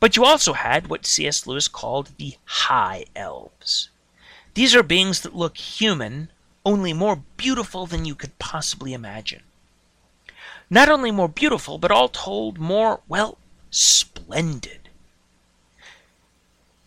But 0.00 0.16
you 0.16 0.24
also 0.26 0.52
had 0.52 0.88
what 0.88 1.06
C.S. 1.06 1.46
Lewis 1.46 1.66
called 1.66 2.10
the 2.18 2.36
high 2.44 3.06
elves. 3.16 3.88
These 4.52 4.74
are 4.74 4.82
beings 4.82 5.20
that 5.22 5.34
look 5.34 5.56
human, 5.56 6.30
only 6.66 6.92
more 6.92 7.22
beautiful 7.38 7.86
than 7.86 8.04
you 8.04 8.14
could 8.14 8.38
possibly 8.38 8.92
imagine. 8.92 9.42
Not 10.68 10.90
only 10.90 11.10
more 11.10 11.28
beautiful, 11.28 11.78
but 11.78 11.90
all 11.90 12.08
told 12.08 12.58
more, 12.58 13.00
well, 13.08 13.38
splendid. 13.74 14.88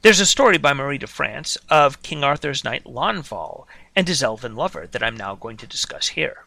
There's 0.03 0.22
a 0.22 0.25
story 0.25 0.58
by 0.58 0.72
Marie 0.72 0.98
de 0.98 1.08
France 1.08 1.58
of 1.70 2.01
King 2.01 2.24
Arthur's 2.24 2.63
knight 2.63 2.86
Launfal 2.86 3.65
and 3.94 4.08
his 4.08 4.24
elven 4.24 4.56
lover 4.56 4.88
that 4.88 5.03
I'm 5.03 5.17
now 5.17 5.36
going 5.36 5.58
to 5.58 5.67
discuss 5.67 6.10
here. 6.10 6.46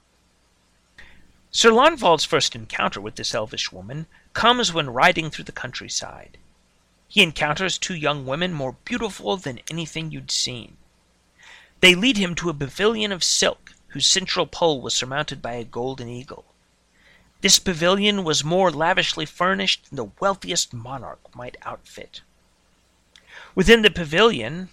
Sir 1.51 1.71
Launfal's 1.71 2.25
first 2.25 2.55
encounter 2.55 3.03
with 3.03 3.17
this 3.17 3.35
elvish 3.35 3.71
woman 3.71 4.07
comes 4.33 4.73
when 4.73 4.89
riding 4.89 5.31
through 5.31 5.45
the 5.45 5.53
countryside. 5.53 6.39
He 7.07 7.23
encounters 7.23 7.77
two 7.77 7.95
young 7.95 8.25
women 8.25 8.55
more 8.55 8.77
beautiful 8.87 9.37
than 9.37 9.61
anything 9.71 10.11
you'd 10.11 10.31
seen. 10.31 10.79
They 11.81 11.95
lead 11.95 12.17
him 12.17 12.35
to 12.37 12.49
a 12.49 12.55
pavilion 12.55 13.13
of 13.13 13.25
silk 13.25 13.75
whose 13.89 14.09
central 14.09 14.47
pole 14.47 14.81
was 14.81 14.95
surmounted 14.95 15.43
by 15.43 15.55
a 15.55 15.65
golden 15.65 16.09
eagle. 16.09 16.47
This 17.41 17.59
pavilion 17.59 18.23
was 18.23 18.45
more 18.45 18.71
lavishly 18.71 19.25
furnished 19.25 19.89
than 19.89 19.97
the 19.97 20.11
wealthiest 20.21 20.75
monarch 20.75 21.35
might 21.35 21.57
outfit. 21.63 22.21
Within 23.55 23.83
the 23.83 23.91
pavilion, 23.91 24.69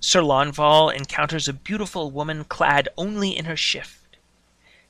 Sir 0.00 0.20
Launfal 0.20 0.94
encounters 0.94 1.48
a 1.48 1.52
beautiful 1.52 2.10
woman 2.10 2.44
clad 2.44 2.88
only 2.96 3.36
in 3.36 3.46
her 3.46 3.56
shift. 3.56 4.16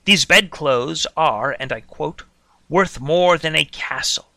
These 0.04 0.24
bedclothes 0.24 1.06
are, 1.16 1.56
and 1.60 1.72
I 1.72 1.80
quote, 1.80 2.22
worth 2.68 3.00
more 3.00 3.38
than 3.38 3.54
a 3.54 3.64
castle. 3.64 4.28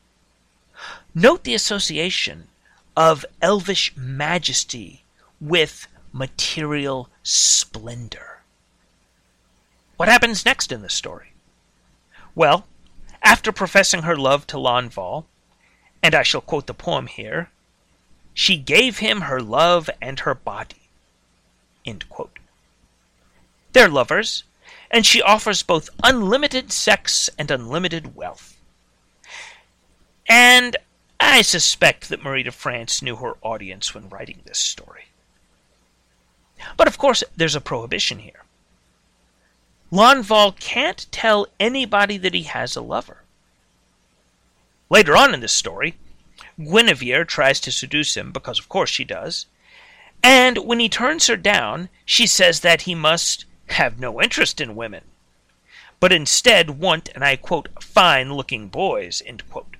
Note 1.15 1.43
the 1.43 1.55
association 1.55 2.47
of 2.95 3.25
elvish 3.41 3.93
majesty 3.95 5.03
with 5.39 5.87
material 6.11 7.09
splendor. 7.23 8.41
What 9.97 10.09
happens 10.09 10.45
next 10.45 10.71
in 10.71 10.81
the 10.81 10.89
story? 10.89 11.33
Well, 12.35 12.65
after 13.23 13.51
professing 13.51 14.03
her 14.03 14.15
love 14.15 14.45
to 14.47 14.57
Launfal, 14.57 15.25
and 16.01 16.13
I 16.13 16.23
shall 16.23 16.41
quote 16.41 16.67
the 16.67 16.73
poem 16.73 17.07
here, 17.07 17.49
she 18.33 18.57
gave 18.57 18.97
him 18.97 19.21
her 19.21 19.41
love 19.41 19.89
and 20.01 20.19
her 20.21 20.35
body. 20.35 20.89
They're 23.73 23.89
lovers, 23.89 24.43
and 24.91 25.05
she 25.05 25.21
offers 25.21 25.63
both 25.63 25.89
unlimited 26.03 26.71
sex 26.71 27.29
and 27.37 27.49
unlimited 27.49 28.15
wealth. 28.15 28.57
And 30.27 30.77
I 31.19 31.41
suspect 31.41 32.09
that 32.09 32.23
Marie 32.23 32.43
de 32.43 32.51
France 32.51 33.01
knew 33.01 33.15
her 33.17 33.33
audience 33.41 33.93
when 33.93 34.09
writing 34.09 34.41
this 34.45 34.59
story. 34.59 35.05
But 36.77 36.87
of 36.87 36.97
course, 36.97 37.23
there's 37.35 37.55
a 37.55 37.61
prohibition 37.61 38.19
here. 38.19 38.43
Launfal 39.93 40.59
can't 40.59 41.05
tell 41.11 41.45
anybody 41.59 42.17
that 42.17 42.33
he 42.33 42.41
has 42.43 42.75
a 42.75 42.81
lover. 42.81 43.21
Later 44.89 45.15
on 45.15 45.35
in 45.35 45.39
this 45.39 45.53
story, 45.53 45.93
Guinevere 46.57 47.25
tries 47.25 47.59
to 47.59 47.71
seduce 47.71 48.17
him, 48.17 48.31
because 48.31 48.57
of 48.57 48.69
course 48.69 48.89
she 48.89 49.03
does, 49.03 49.45
and 50.23 50.57
when 50.65 50.79
he 50.79 50.89
turns 50.89 51.27
her 51.27 51.37
down, 51.37 51.89
she 52.05 52.25
says 52.25 52.61
that 52.61 52.81
he 52.81 52.95
must 52.95 53.45
have 53.67 53.99
no 53.99 54.19
interest 54.19 54.59
in 54.59 54.75
women, 54.75 55.03
but 55.99 56.11
instead 56.11 56.71
want, 56.71 57.09
and 57.13 57.23
I 57.23 57.35
quote, 57.35 57.69
fine 57.79 58.33
looking 58.33 58.69
boys, 58.69 59.21
end 59.27 59.47
quote. 59.47 59.77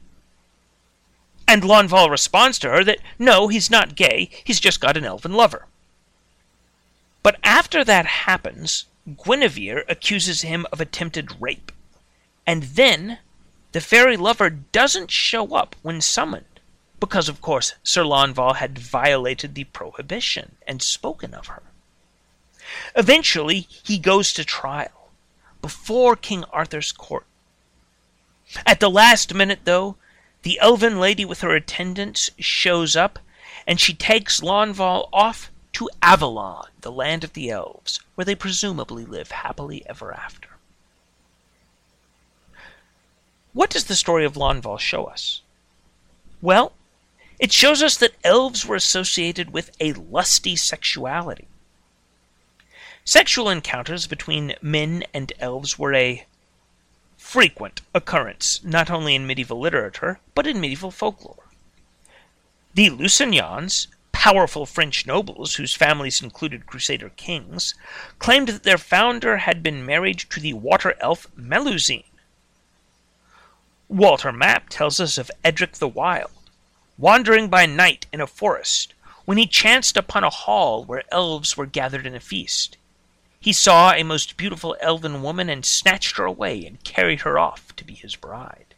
And 1.48 1.64
Launfal 1.64 2.12
responds 2.12 2.60
to 2.60 2.70
her 2.70 2.84
that 2.84 3.00
no, 3.18 3.48
he's 3.48 3.72
not 3.72 3.96
gay, 3.96 4.30
he's 4.44 4.60
just 4.60 4.80
got 4.80 4.96
an 4.96 5.06
elven 5.06 5.34
lover. 5.34 5.66
But 7.24 7.40
after 7.44 7.84
that 7.84 8.06
happens, 8.06 8.86
Guinevere 9.08 9.84
accuses 9.90 10.42
him 10.42 10.66
of 10.72 10.80
attempted 10.80 11.42
rape. 11.42 11.72
And 12.48 12.64
then 12.64 13.20
the 13.72 13.82
fairy 13.82 14.18
lover 14.18 14.50
doesn't 14.50 15.12
show 15.12 15.56
up 15.56 15.76
when 15.82 16.00
summoned, 16.02 16.60
because 17.00 17.28
of 17.28 17.42
course 17.42 17.74
Sir 17.84 18.04
Launfal 18.04 18.56
had 18.56 18.80
violated 18.80 19.56
the 19.56 19.66
prohibition 19.66 20.56
and 20.68 20.82
spoken 20.82 21.34
of 21.34 21.48
her. 21.48 21.64
Eventually, 22.96 23.68
he 23.70 23.98
goes 23.98 24.32
to 24.34 24.46
trial 24.46 25.12
before 25.62 26.16
King 26.16 26.44
Arthur's 26.46 26.92
court. 26.92 27.26
At 28.66 28.80
the 28.80 28.90
last 28.90 29.34
minute, 29.34 29.62
though, 29.64 29.96
the 30.44 30.60
elven 30.60 31.00
lady 31.00 31.26
with 31.26 31.42
her 31.42 31.56
attendants 31.56 32.30
shows 32.38 32.96
up, 32.96 33.20
and 33.66 33.80
she 33.80 33.94
takes 33.94 34.42
Launfal 34.42 35.10
off 35.12 35.50
to 35.74 35.90
Avalon, 36.02 36.68
the 36.82 36.92
land 36.92 37.24
of 37.24 37.34
the 37.34 37.50
elves, 37.50 38.00
where 38.16 38.26
they 38.26 38.36
presumably 38.36 39.06
live 39.06 39.32
happily 39.32 39.84
ever 39.88 40.14
after. 40.14 40.50
What 43.54 43.70
does 43.70 43.86
the 43.86 43.96
story 43.96 44.26
of 44.26 44.34
Lanval 44.34 44.80
show 44.80 45.06
us? 45.06 45.42
Well, 46.42 46.74
it 47.40 47.52
shows 47.52 47.82
us 47.82 47.98
that 47.98 48.16
elves 48.24 48.66
were 48.66 48.76
associated 48.76 49.52
with 49.52 49.76
a 49.80 49.94
lusty 49.94 50.56
sexuality. 50.56 51.48
Sexual 53.06 53.50
encounters 53.50 54.08
between 54.08 54.56
men 54.62 55.04
and 55.14 55.34
elves 55.40 55.78
were 55.78 55.94
a 55.94 56.26
frequent 57.18 57.82
occurrence, 57.94 58.64
not 58.64 58.90
only 58.90 59.16
in 59.16 59.28
medieval 59.28 59.60
literature, 59.60 60.20
but 60.36 60.48
in 60.48 60.62
medieval 60.62 60.92
folklore. 60.92 61.50
The 62.74 62.90
Lusignans, 62.90 63.88
powerful 64.24 64.66
French 64.66 65.06
nobles 65.06 65.56
whose 65.56 65.76
families 65.76 66.22
included 66.22 66.66
Crusader 66.66 67.10
kings, 67.10 67.76
claimed 68.20 68.48
that 68.48 68.64
their 68.64 68.78
founder 68.78 69.36
had 69.36 69.62
been 69.62 69.86
married 69.86 70.18
to 70.18 70.40
the 70.40 70.54
water 70.54 70.96
elf 71.02 71.28
Melusine. 71.36 72.06
Walter 73.90 74.32
Map 74.32 74.70
tells 74.70 75.02
us 75.02 75.18
of 75.18 75.30
Edric 75.44 75.74
the 75.74 75.90
Wild, 75.90 76.32
wandering 76.98 77.50
by 77.50 77.66
night 77.66 78.06
in 78.14 78.22
a 78.22 78.26
forest, 78.26 78.94
when 79.26 79.38
he 79.38 79.46
chanced 79.46 79.98
upon 79.98 80.24
a 80.24 80.30
hall 80.30 80.86
where 80.86 81.04
elves 81.12 81.58
were 81.58 81.66
gathered 81.66 82.06
in 82.06 82.16
a 82.16 82.22
feast. 82.22 82.78
He 83.42 83.52
saw 83.52 83.92
a 83.92 84.04
most 84.04 84.38
beautiful 84.38 84.78
elven 84.80 85.22
woman 85.22 85.50
and 85.50 85.66
snatched 85.66 86.16
her 86.16 86.24
away 86.24 86.66
and 86.66 86.82
carried 86.86 87.20
her 87.22 87.38
off 87.38 87.76
to 87.76 87.84
be 87.84 87.94
his 87.94 88.16
bride. 88.16 88.74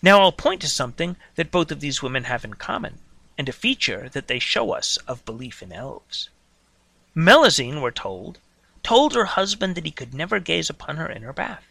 Now 0.00 0.20
I'll 0.20 0.30
point 0.30 0.60
to 0.60 0.68
something 0.68 1.16
that 1.34 1.50
both 1.50 1.72
of 1.72 1.80
these 1.80 2.00
women 2.00 2.22
have 2.22 2.44
in 2.44 2.54
common, 2.54 3.00
and 3.38 3.48
a 3.48 3.52
feature 3.52 4.08
that 4.10 4.26
they 4.26 4.40
show 4.40 4.72
us 4.72 4.98
of 5.06 5.24
belief 5.24 5.62
in 5.62 5.72
elves. 5.72 6.28
Melusine, 7.16 7.80
we're 7.80 7.92
told, 7.92 8.40
told 8.82 9.14
her 9.14 9.24
husband 9.24 9.76
that 9.76 9.86
he 9.86 9.92
could 9.92 10.12
never 10.12 10.40
gaze 10.40 10.68
upon 10.68 10.96
her 10.96 11.08
in 11.08 11.22
her 11.22 11.32
bath. 11.32 11.64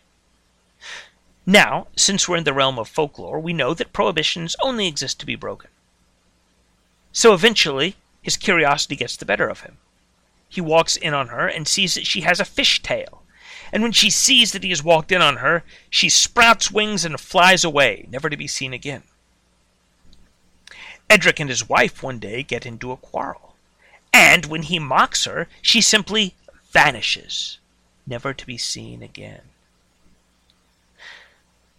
Now, 1.45 1.87
since 1.95 2.27
we're 2.27 2.37
in 2.37 2.43
the 2.43 2.53
realm 2.53 2.79
of 2.79 2.87
folklore, 2.87 3.39
we 3.39 3.53
know 3.53 3.73
that 3.73 3.93
prohibitions 3.93 4.55
only 4.61 4.87
exist 4.87 5.19
to 5.19 5.25
be 5.25 5.35
broken. 5.35 5.69
So 7.11 7.33
eventually, 7.33 7.95
his 8.21 8.37
curiosity 8.37 8.95
gets 8.95 9.15
the 9.15 9.25
better 9.25 9.47
of 9.47 9.61
him. 9.61 9.77
He 10.49 10.61
walks 10.61 10.95
in 10.95 11.13
on 11.13 11.27
her 11.27 11.47
and 11.47 11.67
sees 11.67 11.95
that 11.95 12.07
she 12.07 12.21
has 12.21 12.39
a 12.39 12.45
fish 12.45 12.81
tail. 12.81 13.23
And 13.71 13.83
when 13.83 13.91
she 13.91 14.09
sees 14.09 14.51
that 14.53 14.63
he 14.63 14.69
has 14.69 14.83
walked 14.83 15.11
in 15.11 15.21
on 15.21 15.37
her, 15.37 15.63
she 15.89 16.09
sprouts 16.09 16.71
wings 16.71 17.03
and 17.03 17.19
flies 17.19 17.63
away, 17.63 18.07
never 18.09 18.29
to 18.29 18.37
be 18.37 18.47
seen 18.47 18.73
again. 18.73 19.03
Edric 21.09 21.39
and 21.39 21.49
his 21.49 21.67
wife 21.67 22.03
one 22.03 22.19
day 22.19 22.43
get 22.43 22.65
into 22.65 22.91
a 22.91 22.97
quarrel. 22.97 23.55
And 24.13 24.45
when 24.45 24.63
he 24.63 24.79
mocks 24.79 25.25
her, 25.25 25.47
she 25.61 25.81
simply 25.81 26.35
vanishes, 26.71 27.59
never 28.05 28.33
to 28.33 28.45
be 28.45 28.57
seen 28.57 29.01
again. 29.01 29.41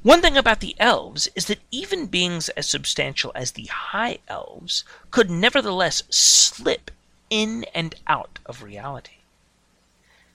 One 0.02 0.22
thing 0.22 0.36
about 0.36 0.60
the 0.60 0.76
elves 0.78 1.28
is 1.34 1.46
that 1.46 1.60
even 1.70 2.06
beings 2.06 2.48
as 2.50 2.68
substantial 2.68 3.32
as 3.34 3.52
the 3.52 3.66
high 3.66 4.18
elves 4.28 4.84
could 5.10 5.30
nevertheless 5.30 6.04
slip 6.08 6.90
in 7.28 7.64
and 7.74 7.94
out 8.06 8.38
of 8.46 8.62
reality. 8.62 9.18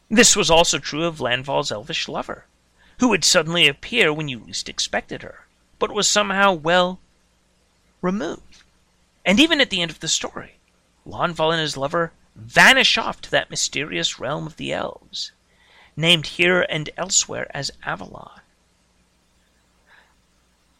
This 0.10 0.36
was 0.36 0.52
also 0.52 0.78
true 0.78 1.06
of 1.06 1.22
Lanval's 1.22 1.72
elvish 1.72 2.08
lover, 2.08 2.46
who 3.00 3.08
would 3.08 3.24
suddenly 3.24 3.68
appear 3.68 4.14
when 4.14 4.28
you 4.28 4.40
least 4.40 4.70
expected 4.70 5.24
her, 5.24 5.48
but 5.80 5.92
was 5.92 6.08
somehow, 6.08 6.52
well, 6.52 7.00
removed. 8.02 8.53
And 9.26 9.40
even 9.40 9.62
at 9.62 9.70
the 9.70 9.82
end 9.82 9.92
of 9.92 10.00
the 10.00 10.08
story, 10.08 10.58
Lanval 11.06 11.52
and 11.52 11.62
his 11.62 11.78
lover 11.78 12.12
vanish 12.36 12.98
off 12.98 13.22
to 13.22 13.32
that 13.32 13.50
mysterious 13.50 14.20
realm 14.20 14.48
of 14.48 14.58
the 14.58 14.74
elves, 14.74 15.32
named 15.96 16.26
here 16.26 16.66
and 16.70 16.90
elsewhere 16.98 17.48
as 17.56 17.72
Avalon. 17.84 18.42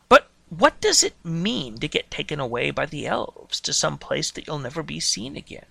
But 0.10 0.30
what 0.50 0.82
does 0.82 1.04
it 1.04 1.14
mean 1.24 1.78
to 1.78 1.88
get 1.88 2.12
taken 2.12 2.40
away 2.40 2.72
by 2.72 2.86
the 2.86 3.06
elves 3.06 3.60
to 3.62 3.74
some 3.74 3.98
place 3.98 4.32
that 4.32 4.48
you'll 4.48 4.60
never 4.60 4.84
be 4.84 5.00
seen 5.00 5.38
again? 5.38 5.66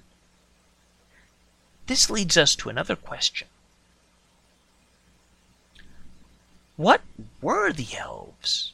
This 1.86 2.08
leads 2.08 2.36
us 2.36 2.54
to 2.56 2.68
another 2.68 2.96
question. 2.96 3.48
What 6.76 7.02
were 7.40 7.72
the 7.72 7.96
elves? 7.96 8.72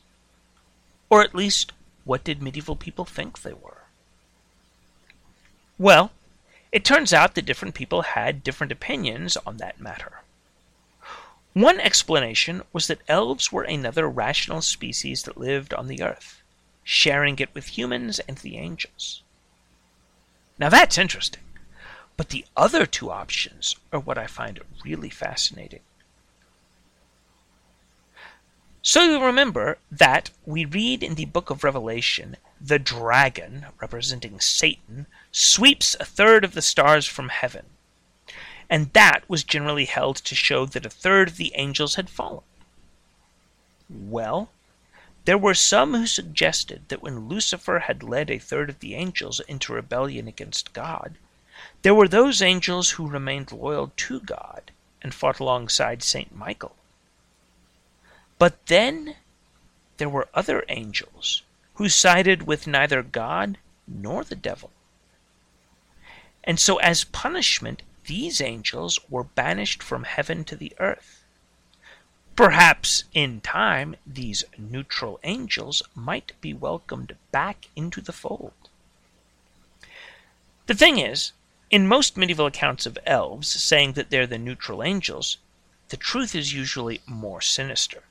Or 1.10 1.22
at 1.22 1.34
least, 1.34 1.72
what 2.04 2.22
did 2.22 2.42
medieval 2.42 2.76
people 2.76 3.04
think 3.04 3.42
they 3.42 3.54
were? 3.54 3.77
Well, 5.78 6.10
it 6.72 6.84
turns 6.84 7.12
out 7.12 7.34
that 7.34 7.46
different 7.46 7.74
people 7.74 8.02
had 8.02 8.42
different 8.42 8.72
opinions 8.72 9.36
on 9.46 9.58
that 9.58 9.80
matter. 9.80 10.22
One 11.54 11.80
explanation 11.80 12.62
was 12.72 12.88
that 12.88 13.00
elves 13.08 13.50
were 13.50 13.62
another 13.62 14.08
rational 14.08 14.60
species 14.60 15.22
that 15.22 15.38
lived 15.38 15.72
on 15.72 15.86
the 15.86 16.02
earth, 16.02 16.42
sharing 16.84 17.38
it 17.38 17.54
with 17.54 17.78
humans 17.78 18.18
and 18.20 18.38
the 18.38 18.58
angels. 18.58 19.22
Now 20.58 20.68
that's 20.68 20.98
interesting. 20.98 21.42
But 22.16 22.30
the 22.30 22.44
other 22.56 22.84
two 22.84 23.10
options 23.10 23.76
are 23.92 24.00
what 24.00 24.18
I 24.18 24.26
find 24.26 24.60
really 24.84 25.10
fascinating. 25.10 25.80
So 28.82 29.02
you 29.02 29.22
remember 29.24 29.78
that 29.90 30.30
we 30.44 30.64
read 30.64 31.02
in 31.02 31.14
the 31.14 31.26
book 31.26 31.50
of 31.50 31.62
Revelation 31.62 32.36
the 32.60 32.78
dragon, 32.78 33.66
representing 33.80 34.40
Satan, 34.40 35.06
sweeps 35.32 35.96
a 36.00 36.04
third 36.04 36.44
of 36.44 36.54
the 36.54 36.62
stars 36.62 37.06
from 37.06 37.28
heaven. 37.28 37.66
And 38.70 38.92
that 38.92 39.28
was 39.28 39.44
generally 39.44 39.86
held 39.86 40.16
to 40.16 40.34
show 40.34 40.66
that 40.66 40.86
a 40.86 40.90
third 40.90 41.28
of 41.28 41.36
the 41.36 41.52
angels 41.54 41.94
had 41.94 42.10
fallen. 42.10 42.44
Well, 43.88 44.50
there 45.24 45.38
were 45.38 45.54
some 45.54 45.94
who 45.94 46.06
suggested 46.06 46.88
that 46.88 47.02
when 47.02 47.28
Lucifer 47.28 47.80
had 47.80 48.02
led 48.02 48.30
a 48.30 48.38
third 48.38 48.70
of 48.70 48.80
the 48.80 48.94
angels 48.94 49.40
into 49.40 49.72
rebellion 49.72 50.28
against 50.28 50.72
God, 50.72 51.16
there 51.82 51.94
were 51.94 52.08
those 52.08 52.42
angels 52.42 52.92
who 52.92 53.06
remained 53.06 53.52
loyal 53.52 53.92
to 53.96 54.20
God 54.20 54.70
and 55.02 55.14
fought 55.14 55.38
alongside 55.38 56.02
St. 56.02 56.34
Michael. 56.34 56.76
But 58.38 58.66
then 58.66 59.16
there 59.96 60.08
were 60.08 60.28
other 60.34 60.64
angels 60.68 61.42
who 61.74 61.88
sided 61.88 62.42
with 62.42 62.66
neither 62.66 63.02
God 63.02 63.58
nor 63.86 64.24
the 64.24 64.36
devil. 64.36 64.70
And 66.44 66.58
so, 66.58 66.76
as 66.78 67.04
punishment, 67.04 67.82
these 68.06 68.40
angels 68.40 68.98
were 69.10 69.24
banished 69.24 69.82
from 69.82 70.04
heaven 70.04 70.44
to 70.44 70.56
the 70.56 70.72
earth. 70.78 71.24
Perhaps 72.36 73.04
in 73.12 73.40
time 73.40 73.96
these 74.06 74.44
neutral 74.56 75.18
angels 75.24 75.82
might 75.94 76.32
be 76.40 76.54
welcomed 76.54 77.16
back 77.32 77.66
into 77.74 78.00
the 78.00 78.12
fold. 78.12 78.52
The 80.66 80.74
thing 80.74 80.98
is, 80.98 81.32
in 81.70 81.86
most 81.86 82.16
medieval 82.16 82.46
accounts 82.46 82.86
of 82.86 82.98
elves 83.04 83.48
saying 83.48 83.94
that 83.94 84.10
they're 84.10 84.26
the 84.26 84.38
neutral 84.38 84.82
angels, 84.82 85.38
the 85.88 85.96
truth 85.96 86.34
is 86.34 86.54
usually 86.54 87.00
more 87.06 87.40
sinister. 87.40 88.04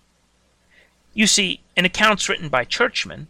You 1.14 1.26
see, 1.26 1.62
in 1.76 1.86
accounts 1.86 2.28
written 2.28 2.50
by 2.50 2.66
churchmen, 2.66 3.28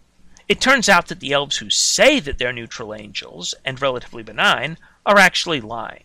it 0.50 0.62
turns 0.62 0.88
out 0.88 1.08
that 1.08 1.20
the 1.20 1.34
elves 1.34 1.58
who 1.58 1.70
say 1.70 2.20
that 2.20 2.38
they're 2.38 2.54
neutral 2.54 2.94
angels 2.94 3.54
and 3.66 3.82
relatively 3.82 4.24
benign 4.24 4.78
are 5.06 5.18
actually 5.18 5.62
lying. 5.62 6.04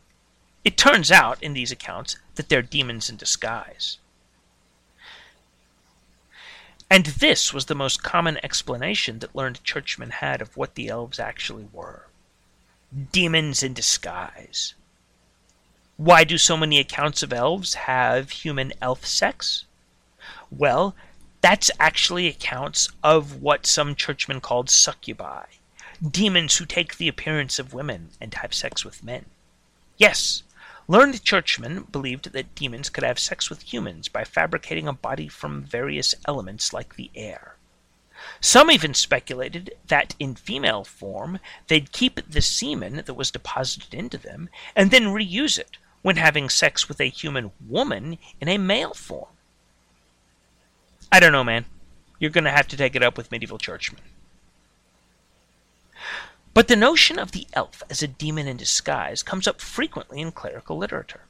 It 0.64 0.76
turns 0.76 1.10
out, 1.10 1.42
in 1.42 1.54
these 1.54 1.72
accounts, 1.72 2.16
that 2.36 2.48
they're 2.48 2.62
demons 2.62 3.10
in 3.10 3.16
disguise. 3.16 3.98
And 6.90 7.06
this 7.06 7.54
was 7.54 7.66
the 7.66 7.74
most 7.74 8.02
common 8.02 8.38
explanation 8.44 9.20
that 9.20 9.34
learned 9.34 9.64
churchmen 9.64 10.10
had 10.10 10.42
of 10.42 10.56
what 10.56 10.74
the 10.74 10.88
elves 10.88 11.18
actually 11.18 11.68
were 11.72 12.06
demons 13.10 13.62
in 13.62 13.72
disguise. 13.72 14.74
Why 15.96 16.24
do 16.24 16.36
so 16.36 16.56
many 16.56 16.78
accounts 16.78 17.22
of 17.22 17.32
elves 17.32 17.74
have 17.74 18.30
human 18.30 18.72
elf 18.80 19.06
sex? 19.06 19.64
Well, 20.50 20.94
that's 21.42 21.72
actually 21.80 22.28
accounts 22.28 22.88
of 23.02 23.42
what 23.42 23.66
some 23.66 23.96
churchmen 23.96 24.40
called 24.40 24.70
succubi, 24.70 25.44
demons 26.08 26.56
who 26.56 26.64
take 26.64 26.96
the 26.96 27.08
appearance 27.08 27.58
of 27.58 27.74
women 27.74 28.10
and 28.20 28.32
have 28.34 28.54
sex 28.54 28.84
with 28.84 29.02
men. 29.02 29.26
Yes, 29.98 30.44
learned 30.86 31.22
churchmen 31.24 31.82
believed 31.90 32.32
that 32.32 32.54
demons 32.54 32.88
could 32.88 33.02
have 33.02 33.18
sex 33.18 33.50
with 33.50 33.72
humans 33.72 34.08
by 34.08 34.22
fabricating 34.22 34.86
a 34.86 34.92
body 34.92 35.26
from 35.26 35.64
various 35.64 36.14
elements 36.26 36.72
like 36.72 36.94
the 36.94 37.10
air. 37.16 37.56
Some 38.40 38.70
even 38.70 38.94
speculated 38.94 39.74
that 39.88 40.14
in 40.20 40.36
female 40.36 40.84
form 40.84 41.40
they'd 41.66 41.90
keep 41.90 42.20
the 42.24 42.40
semen 42.40 43.02
that 43.04 43.14
was 43.14 43.32
deposited 43.32 43.92
into 43.92 44.16
them 44.16 44.48
and 44.76 44.92
then 44.92 45.06
reuse 45.06 45.58
it 45.58 45.76
when 46.02 46.18
having 46.18 46.48
sex 46.48 46.88
with 46.88 47.00
a 47.00 47.06
human 47.06 47.50
woman 47.68 48.18
in 48.40 48.48
a 48.48 48.58
male 48.58 48.94
form. 48.94 49.30
I 51.12 51.20
don't 51.20 51.32
know, 51.32 51.44
man. 51.44 51.66
You're 52.18 52.30
going 52.30 52.44
to 52.44 52.50
have 52.50 52.68
to 52.68 52.76
take 52.76 52.96
it 52.96 53.02
up 53.02 53.18
with 53.18 53.30
medieval 53.30 53.58
churchmen. 53.58 54.00
But 56.54 56.68
the 56.68 56.76
notion 56.76 57.18
of 57.18 57.32
the 57.32 57.46
elf 57.52 57.82
as 57.90 58.02
a 58.02 58.08
demon 58.08 58.48
in 58.48 58.56
disguise 58.56 59.22
comes 59.22 59.46
up 59.46 59.60
frequently 59.60 60.22
in 60.22 60.32
clerical 60.32 60.78
literature. 60.78 61.22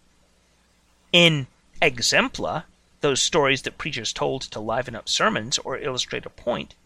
In 1.12 1.48
exempla, 1.80 2.64
those 3.00 3.20
stories 3.20 3.62
that 3.62 3.78
preachers 3.78 4.12
told 4.12 4.42
to 4.42 4.60
liven 4.60 4.94
up 4.94 5.08
sermons 5.08 5.58
or 5.58 5.76
illustrate 5.78 6.26
a 6.26 6.30
point, 6.30 6.76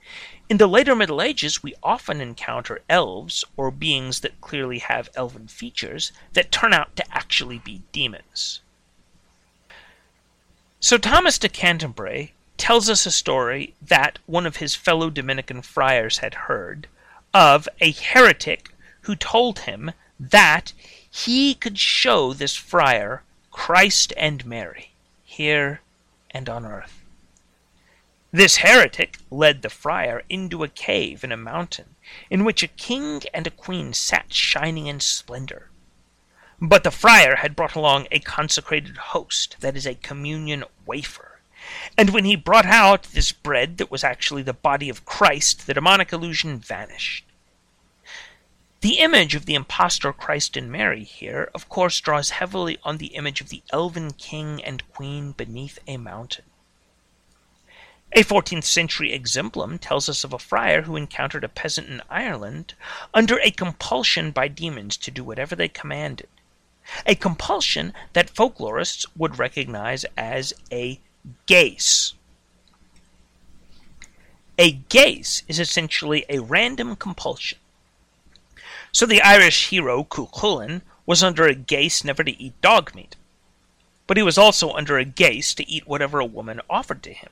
in 0.49 0.57
the 0.57 0.67
later 0.67 0.97
Middle 0.97 1.21
Ages 1.21 1.63
we 1.63 1.75
often 1.83 2.23
encounter 2.23 2.81
elves, 2.89 3.45
or 3.59 3.71
beings 3.71 4.21
that 4.21 4.41
clearly 4.41 4.79
have 4.79 5.11
elven 5.15 5.49
features, 5.49 6.13
that 6.33 6.51
turn 6.51 6.73
out 6.73 6.97
to 6.97 7.05
actually 7.15 7.59
be 7.59 7.83
demons. 7.93 8.61
So 10.81 10.97
Thomas 10.97 11.39
de 11.39 11.49
Cantimpré 11.49 12.31
tells 12.59 12.89
us 12.89 13.07
a 13.07 13.11
story 13.11 13.75
that 13.83 14.19
one 14.27 14.47
of 14.47 14.57
his 14.57 14.75
fellow 14.75 15.11
Dominican 15.11 15.63
friars 15.63 16.19
had 16.19 16.35
heard 16.35 16.89
of 17.35 17.69
a 17.81 17.91
heretic 17.93 18.71
who 19.03 19.15
told 19.15 19.61
him 19.61 19.93
that 20.19 20.73
he 21.11 21.55
could 21.55 21.79
show 21.79 22.33
this 22.33 22.57
friar 22.57 23.23
Christ 23.51 24.13
and 24.17 24.45
Mary 24.45 24.91
here 25.25 25.81
and 26.31 26.49
on 26.49 26.65
earth. 26.67 27.03
This 28.33 28.57
heretic 28.57 29.19
led 29.31 29.63
the 29.63 29.71
friar 29.71 30.23
into 30.29 30.63
a 30.63 30.69
cave 30.69 31.25
in 31.25 31.33
a 31.33 31.37
mountain 31.37 31.97
in 32.29 32.45
which 32.45 32.63
a 32.63 32.69
king 32.69 33.23
and 33.33 33.47
a 33.47 33.51
queen 33.51 33.95
sat 33.95 34.33
shining 34.33 34.87
in 34.87 35.01
splendor. 35.01 35.71
But 36.61 36.85
the 36.85 36.91
friar 36.91 37.37
had 37.37 37.57
brought 37.57 37.75
along 37.75 38.09
a 38.11 38.19
consecrated 38.19 38.97
host, 38.97 39.57
that 39.61 39.77
is, 39.77 39.87
a 39.87 39.95
communion 39.95 40.65
wafer. 40.85 41.36
And 41.99 42.11
when 42.11 42.25
he 42.25 42.37
brought 42.37 42.67
out 42.67 43.05
this 43.05 43.33
bread 43.33 43.79
that 43.79 43.91
was 43.91 44.05
actually 44.05 44.43
the 44.43 44.53
body 44.53 44.89
of 44.89 45.05
Christ, 45.05 45.67
the 45.67 45.75
demonic 45.75 46.13
illusion 46.13 46.59
vanished. 46.59 47.25
The 48.83 48.99
image 48.99 49.35
of 49.35 49.47
the 49.47 49.55
impostor 49.55 50.13
Christ 50.13 50.57
and 50.57 50.71
Mary 50.71 51.03
here, 51.03 51.51
of 51.55 51.69
course, 51.69 51.99
draws 51.99 52.31
heavily 52.31 52.79
on 52.85 52.99
the 52.99 53.15
image 53.17 53.41
of 53.41 53.49
the 53.49 53.63
elven 53.71 54.13
king 54.13 54.63
and 54.63 54.89
queen 54.93 55.33
beneath 55.33 55.79
a 55.87 55.97
mountain. 55.97 56.45
A 58.13 58.23
14th 58.23 58.65
century 58.65 59.13
exemplum 59.13 59.79
tells 59.79 60.09
us 60.09 60.23
of 60.23 60.33
a 60.33 60.39
friar 60.39 60.83
who 60.83 60.95
encountered 60.95 61.43
a 61.43 61.49
peasant 61.49 61.89
in 61.89 62.01
Ireland 62.09 62.75
under 63.13 63.41
a 63.41 63.51
compulsion 63.51 64.31
by 64.31 64.47
demons 64.47 64.97
to 64.99 65.11
do 65.11 65.25
whatever 65.25 65.57
they 65.57 65.69
commanded. 65.69 66.29
A 67.07 67.17
compulsion 67.17 67.93
that 68.13 68.33
folklorists 68.33 69.05
would 69.17 69.41
recognize 69.41 70.05
as 70.17 70.55
a 70.71 71.01
geas. 71.47 72.15
A 74.59 74.73
geas 74.73 75.43
is 75.49 75.59
essentially 75.59 76.25
a 76.29 76.39
random 76.39 76.97
compulsion 76.97 77.59
so 78.97 79.05
the 79.05 79.21
Irish 79.21 79.69
hero 79.69 80.05
Cuchulainn 80.05 80.81
was 81.05 81.23
under 81.23 81.47
a 81.47 81.55
geas 81.55 82.03
never 82.03 82.25
to 82.25 82.43
eat 82.43 82.59
dog 82.63 82.95
meat. 82.95 83.15
But 84.07 84.17
he 84.17 84.23
was 84.23 84.39
also 84.39 84.73
under 84.73 84.97
a 84.97 85.05
geas 85.05 85.53
to 85.57 85.69
eat 85.69 85.87
whatever 85.87 86.19
a 86.19 86.25
woman 86.25 86.63
offered 86.71 87.03
to 87.03 87.13
him. 87.13 87.29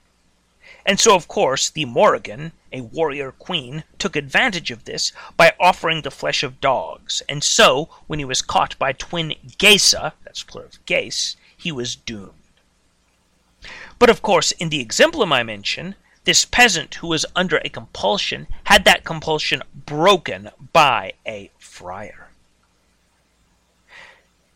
And 0.84 1.00
so, 1.00 1.14
of 1.14 1.26
course, 1.26 1.70
the 1.70 1.86
Morrigan, 1.86 2.52
a 2.70 2.82
warrior 2.82 3.32
queen, 3.32 3.84
took 3.98 4.14
advantage 4.14 4.70
of 4.70 4.84
this 4.84 5.10
by 5.38 5.54
offering 5.58 6.02
the 6.02 6.10
flesh 6.10 6.42
of 6.42 6.60
dogs, 6.60 7.22
and 7.30 7.42
so, 7.42 7.88
when 8.08 8.18
he 8.18 8.26
was 8.26 8.42
caught 8.42 8.78
by 8.78 8.92
twin 8.92 9.32
geasa, 9.56 10.12
that's 10.22 10.42
plural 10.42 10.68
of 10.68 10.84
geas, 10.84 11.34
he 11.56 11.72
was 11.72 11.96
doomed. 11.96 12.43
But 14.04 14.10
of 14.10 14.20
course, 14.20 14.52
in 14.52 14.68
the 14.68 14.82
exemplum 14.82 15.32
I 15.32 15.42
mention, 15.42 15.94
this 16.24 16.44
peasant 16.44 16.96
who 16.96 17.06
was 17.06 17.24
under 17.34 17.56
a 17.56 17.70
compulsion 17.70 18.48
had 18.64 18.84
that 18.84 19.02
compulsion 19.02 19.62
broken 19.74 20.50
by 20.74 21.14
a 21.26 21.50
friar. 21.58 22.28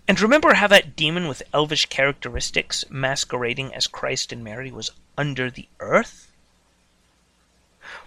And 0.06 0.20
remember 0.20 0.52
how 0.52 0.66
that 0.66 0.96
demon 0.96 1.28
with 1.28 1.42
elvish 1.54 1.86
characteristics 1.86 2.84
masquerading 2.90 3.74
as 3.74 3.86
Christ 3.86 4.32
and 4.32 4.44
Mary 4.44 4.70
was 4.70 4.90
under 5.16 5.50
the 5.50 5.66
earth? 5.80 6.30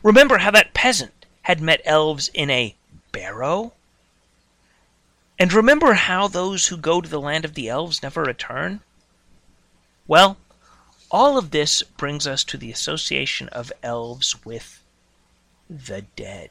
Remember 0.04 0.38
how 0.38 0.52
that 0.52 0.76
peasant 0.76 1.26
had 1.42 1.60
met 1.60 1.82
elves 1.86 2.30
in 2.36 2.52
a 2.52 2.76
barrow? 3.12 3.74
And 5.40 5.52
remember 5.52 5.96
how 5.96 6.28
those 6.28 6.68
who 6.68 6.78
go 6.78 7.02
to 7.02 7.10
the 7.10 7.20
land 7.20 7.46
of 7.46 7.56
the 7.56 7.68
elves 7.68 8.04
never 8.04 8.22
return? 8.22 8.82
Well, 10.08 10.38
all 11.12 11.38
of 11.38 11.52
this 11.52 11.84
brings 11.84 12.26
us 12.26 12.44
to 12.46 12.58
the 12.58 12.72
association 12.72 13.50
of 13.50 13.72
elves 13.84 14.46
with 14.46 14.82
the 15.70 16.04
dead. 16.16 16.50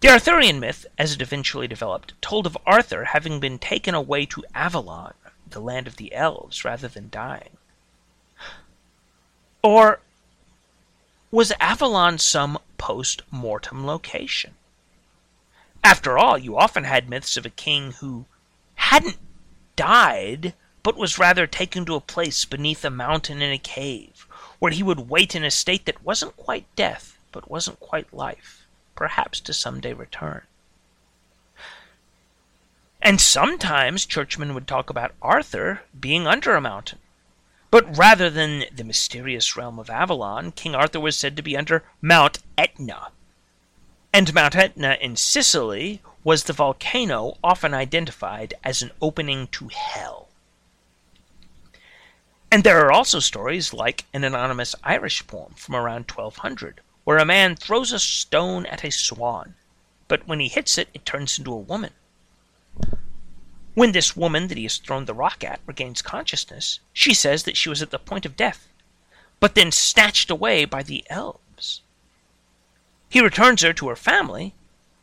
The 0.00 0.08
Arthurian 0.08 0.60
myth, 0.60 0.86
as 0.98 1.12
it 1.12 1.22
eventually 1.22 1.68
developed, 1.68 2.20
told 2.20 2.46
of 2.46 2.58
Arthur 2.66 3.04
having 3.04 3.38
been 3.38 3.58
taken 3.58 3.94
away 3.94 4.26
to 4.26 4.44
Avalon, 4.54 5.14
the 5.48 5.60
land 5.60 5.86
of 5.86 5.96
the 5.96 6.14
elves, 6.14 6.64
rather 6.64 6.88
than 6.88 7.10
dying. 7.10 7.56
Or 9.62 10.00
was 11.30 11.52
Avalon 11.60 12.18
some 12.18 12.58
post 12.76 13.22
mortem 13.30 13.86
location? 13.86 14.54
After 15.82 16.18
all, 16.18 16.38
you 16.38 16.56
often 16.56 16.84
had 16.84 17.08
myths 17.08 17.36
of 17.36 17.46
a 17.46 17.50
king 17.50 17.92
who 17.92 18.24
hadn't 18.74 19.18
died 19.76 20.54
but 20.84 20.96
was 20.96 21.18
rather 21.18 21.46
taken 21.46 21.84
to 21.86 21.96
a 21.96 22.00
place 22.00 22.44
beneath 22.44 22.84
a 22.84 22.90
mountain 22.90 23.42
in 23.42 23.50
a 23.50 23.58
cave, 23.58 24.28
where 24.60 24.70
he 24.70 24.82
would 24.82 25.08
wait 25.08 25.34
in 25.34 25.42
a 25.42 25.50
state 25.50 25.86
that 25.86 26.04
wasn't 26.04 26.36
quite 26.36 26.66
death, 26.76 27.18
but 27.32 27.50
wasn't 27.50 27.80
quite 27.80 28.14
life, 28.14 28.66
perhaps 28.94 29.40
to 29.40 29.52
some 29.52 29.80
day 29.80 29.94
return. 29.94 30.42
And 33.00 33.20
sometimes 33.20 34.06
churchmen 34.06 34.54
would 34.54 34.68
talk 34.68 34.88
about 34.90 35.14
Arthur 35.20 35.82
being 35.98 36.26
under 36.26 36.54
a 36.54 36.60
mountain. 36.60 36.98
But 37.70 37.96
rather 37.96 38.30
than 38.30 38.64
the 38.74 38.84
mysterious 38.84 39.56
realm 39.56 39.78
of 39.78 39.90
Avalon, 39.90 40.52
King 40.52 40.74
Arthur 40.74 41.00
was 41.00 41.16
said 41.16 41.36
to 41.36 41.42
be 41.42 41.56
under 41.56 41.82
Mount 42.00 42.38
Etna. 42.56 43.08
And 44.12 44.32
Mount 44.32 44.54
Etna 44.54 44.96
in 45.00 45.16
Sicily 45.16 46.00
was 46.22 46.44
the 46.44 46.52
volcano 46.52 47.36
often 47.42 47.74
identified 47.74 48.54
as 48.62 48.80
an 48.80 48.90
opening 49.02 49.48
to 49.48 49.68
hell. 49.68 50.23
And 52.54 52.62
there 52.62 52.86
are 52.86 52.92
also 52.92 53.18
stories 53.18 53.74
like 53.74 54.04
an 54.12 54.22
anonymous 54.22 54.76
Irish 54.84 55.26
poem 55.26 55.54
from 55.56 55.74
around 55.74 56.08
1200, 56.08 56.82
where 57.02 57.18
a 57.18 57.24
man 57.24 57.56
throws 57.56 57.90
a 57.90 57.98
stone 57.98 58.64
at 58.66 58.84
a 58.84 58.92
swan, 58.92 59.56
but 60.06 60.28
when 60.28 60.38
he 60.38 60.46
hits 60.46 60.78
it, 60.78 60.88
it 60.94 61.04
turns 61.04 61.36
into 61.36 61.52
a 61.52 61.56
woman. 61.56 61.90
When 63.74 63.90
this 63.90 64.14
woman 64.14 64.46
that 64.46 64.56
he 64.56 64.62
has 64.62 64.76
thrown 64.76 65.06
the 65.06 65.14
rock 65.14 65.42
at 65.42 65.58
regains 65.66 66.00
consciousness, 66.00 66.78
she 66.92 67.12
says 67.12 67.42
that 67.42 67.56
she 67.56 67.68
was 67.68 67.82
at 67.82 67.90
the 67.90 67.98
point 67.98 68.24
of 68.24 68.36
death, 68.36 68.68
but 69.40 69.56
then 69.56 69.72
snatched 69.72 70.30
away 70.30 70.64
by 70.64 70.84
the 70.84 71.04
elves. 71.10 71.80
He 73.08 73.20
returns 73.20 73.62
her 73.62 73.72
to 73.72 73.88
her 73.88 73.96
family, 73.96 74.54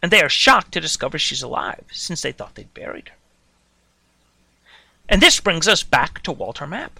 and 0.01 0.09
they 0.09 0.21
are 0.21 0.29
shocked 0.29 0.71
to 0.71 0.79
discover 0.79 1.19
she's 1.19 1.43
alive, 1.43 1.83
since 1.91 2.21
they 2.21 2.31
thought 2.31 2.55
they'd 2.55 2.73
buried 2.73 3.09
her. 3.09 3.15
And 5.09 5.21
this 5.21 5.41
brings 5.41 5.67
us 5.67 5.83
back 5.83 6.23
to 6.23 6.31
Walter 6.31 6.65
Map. 6.65 6.97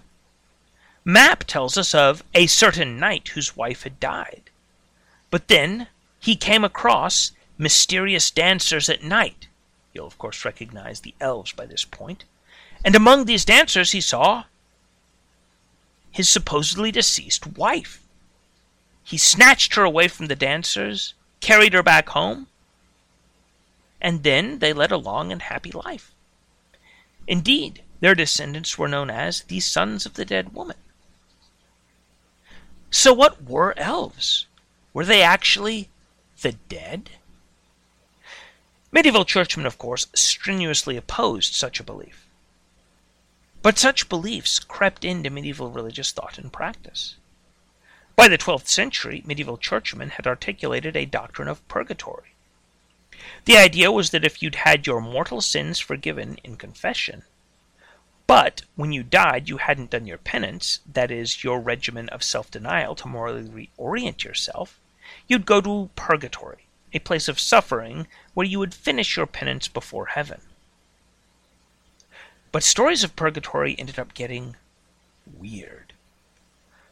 Map 1.04 1.44
tells 1.44 1.76
us 1.76 1.94
of 1.94 2.22
a 2.32 2.46
certain 2.46 2.98
knight 2.98 3.28
whose 3.28 3.56
wife 3.56 3.82
had 3.82 3.98
died. 3.98 4.50
But 5.30 5.48
then 5.48 5.88
he 6.20 6.36
came 6.36 6.62
across 6.62 7.32
mysterious 7.58 8.30
dancers 8.30 8.88
at 8.88 9.02
night. 9.02 9.48
You'll, 9.92 10.06
of 10.06 10.18
course, 10.18 10.44
recognize 10.44 11.00
the 11.00 11.14
elves 11.20 11.52
by 11.52 11.66
this 11.66 11.84
point. 11.84 12.24
And 12.84 12.94
among 12.94 13.24
these 13.24 13.44
dancers 13.44 13.92
he 13.92 14.00
saw 14.00 14.44
his 16.12 16.28
supposedly 16.28 16.92
deceased 16.92 17.46
wife. 17.46 18.00
He 19.02 19.18
snatched 19.18 19.74
her 19.74 19.82
away 19.82 20.06
from 20.08 20.26
the 20.26 20.36
dancers, 20.36 21.14
carried 21.40 21.72
her 21.72 21.82
back 21.82 22.10
home, 22.10 22.46
and 24.00 24.22
then 24.22 24.60
they 24.60 24.72
led 24.72 24.92
a 24.92 24.96
long 24.96 25.32
and 25.32 25.42
happy 25.42 25.72
life. 25.72 26.12
Indeed, 27.26 27.82
their 28.00 28.14
descendants 28.14 28.76
were 28.76 28.88
known 28.88 29.10
as 29.10 29.42
the 29.42 29.60
sons 29.60 30.06
of 30.06 30.14
the 30.14 30.24
dead 30.24 30.54
woman. 30.54 30.76
So, 32.94 33.14
what 33.14 33.42
were 33.42 33.72
elves? 33.78 34.46
Were 34.92 35.06
they 35.06 35.22
actually 35.22 35.88
the 36.42 36.52
dead? 36.52 37.08
Medieval 38.92 39.24
churchmen, 39.24 39.64
of 39.64 39.78
course, 39.78 40.08
strenuously 40.14 40.98
opposed 40.98 41.54
such 41.54 41.80
a 41.80 41.84
belief. 41.84 42.26
But 43.62 43.78
such 43.78 44.10
beliefs 44.10 44.58
crept 44.58 45.06
into 45.06 45.30
medieval 45.30 45.70
religious 45.70 46.12
thought 46.12 46.36
and 46.36 46.52
practice. 46.52 47.16
By 48.14 48.28
the 48.28 48.36
12th 48.36 48.68
century, 48.68 49.22
medieval 49.24 49.56
churchmen 49.56 50.10
had 50.10 50.26
articulated 50.26 50.94
a 50.94 51.06
doctrine 51.06 51.48
of 51.48 51.66
purgatory. 51.68 52.34
The 53.46 53.56
idea 53.56 53.90
was 53.90 54.10
that 54.10 54.24
if 54.24 54.42
you'd 54.42 54.56
had 54.56 54.86
your 54.86 55.00
mortal 55.00 55.40
sins 55.40 55.78
forgiven 55.78 56.38
in 56.44 56.56
confession, 56.56 57.24
but 58.32 58.62
when 58.76 58.92
you 58.92 59.02
died, 59.02 59.50
you 59.50 59.58
hadn't 59.58 59.90
done 59.90 60.06
your 60.06 60.16
penance, 60.16 60.80
that 60.90 61.10
is, 61.10 61.44
your 61.44 61.60
regimen 61.60 62.08
of 62.08 62.22
self 62.22 62.50
denial 62.50 62.94
to 62.94 63.06
morally 63.06 63.68
reorient 63.78 64.24
yourself, 64.24 64.80
you'd 65.28 65.44
go 65.44 65.60
to 65.60 65.90
purgatory, 65.96 66.64
a 66.94 66.98
place 66.98 67.28
of 67.28 67.38
suffering 67.38 68.06
where 68.32 68.46
you 68.46 68.58
would 68.58 68.72
finish 68.72 69.18
your 69.18 69.26
penance 69.26 69.68
before 69.68 70.06
heaven. 70.06 70.40
But 72.52 72.62
stories 72.62 73.04
of 73.04 73.16
purgatory 73.16 73.76
ended 73.78 73.98
up 73.98 74.14
getting 74.14 74.56
weird. 75.38 75.92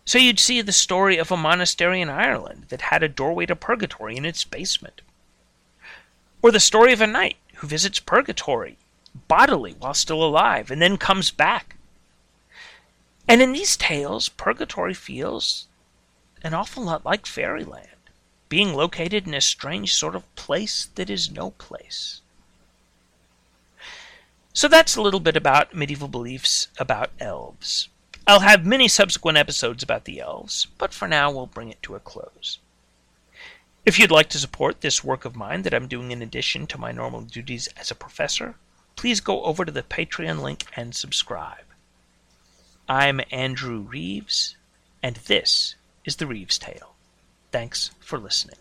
So 0.04 0.18
you'd 0.18 0.40
see 0.40 0.60
the 0.60 0.72
story 0.72 1.16
of 1.16 1.32
a 1.32 1.38
monastery 1.38 2.02
in 2.02 2.10
Ireland 2.10 2.66
that 2.68 2.82
had 2.82 3.02
a 3.02 3.08
doorway 3.08 3.46
to 3.46 3.56
purgatory 3.56 4.18
in 4.18 4.26
its 4.26 4.44
basement. 4.44 5.00
Or 6.42 6.50
the 6.50 6.60
story 6.60 6.92
of 6.92 7.00
a 7.00 7.06
knight 7.06 7.38
who 7.54 7.66
visits 7.66 7.98
purgatory 7.98 8.76
bodily 9.28 9.74
while 9.78 9.94
still 9.94 10.22
alive 10.22 10.70
and 10.70 10.80
then 10.80 10.96
comes 10.96 11.30
back. 11.30 11.76
And 13.28 13.40
in 13.40 13.52
these 13.52 13.76
tales, 13.76 14.28
purgatory 14.28 14.94
feels 14.94 15.68
an 16.42 16.54
awful 16.54 16.84
lot 16.84 17.04
like 17.04 17.26
fairyland, 17.26 17.86
being 18.48 18.74
located 18.74 19.26
in 19.26 19.34
a 19.34 19.40
strange 19.40 19.94
sort 19.94 20.16
of 20.16 20.34
place 20.34 20.88
that 20.94 21.10
is 21.10 21.30
no 21.30 21.50
place. 21.52 22.20
So 24.52 24.66
that's 24.66 24.96
a 24.96 25.02
little 25.02 25.20
bit 25.20 25.36
about 25.36 25.74
medieval 25.74 26.08
beliefs 26.08 26.68
about 26.78 27.10
elves. 27.20 27.88
I'll 28.26 28.40
have 28.40 28.66
many 28.66 28.88
subsequent 28.88 29.38
episodes 29.38 29.82
about 29.82 30.04
the 30.04 30.20
elves, 30.20 30.66
but 30.78 30.92
for 30.92 31.06
now 31.06 31.30
we'll 31.30 31.46
bring 31.46 31.70
it 31.70 31.82
to 31.84 31.94
a 31.94 32.00
close. 32.00 32.58
If 33.86 33.98
you'd 33.98 34.10
like 34.10 34.28
to 34.30 34.38
support 34.38 34.80
this 34.80 35.02
work 35.02 35.24
of 35.24 35.36
mine 35.36 35.62
that 35.62 35.72
I'm 35.72 35.88
doing 35.88 36.10
in 36.10 36.20
addition 36.20 36.66
to 36.66 36.78
my 36.78 36.92
normal 36.92 37.22
duties 37.22 37.68
as 37.76 37.90
a 37.90 37.94
professor, 37.94 38.56
please 39.00 39.20
go 39.20 39.42
over 39.44 39.64
to 39.64 39.72
the 39.72 39.82
Patreon 39.82 40.42
link 40.42 40.66
and 40.76 40.94
subscribe. 40.94 41.64
I'm 42.86 43.22
Andrew 43.32 43.78
Reeves, 43.78 44.56
and 45.02 45.16
this 45.16 45.74
is 46.04 46.16
The 46.16 46.26
Reeves 46.26 46.58
Tale. 46.58 46.94
Thanks 47.50 47.92
for 47.98 48.18
listening. 48.18 48.58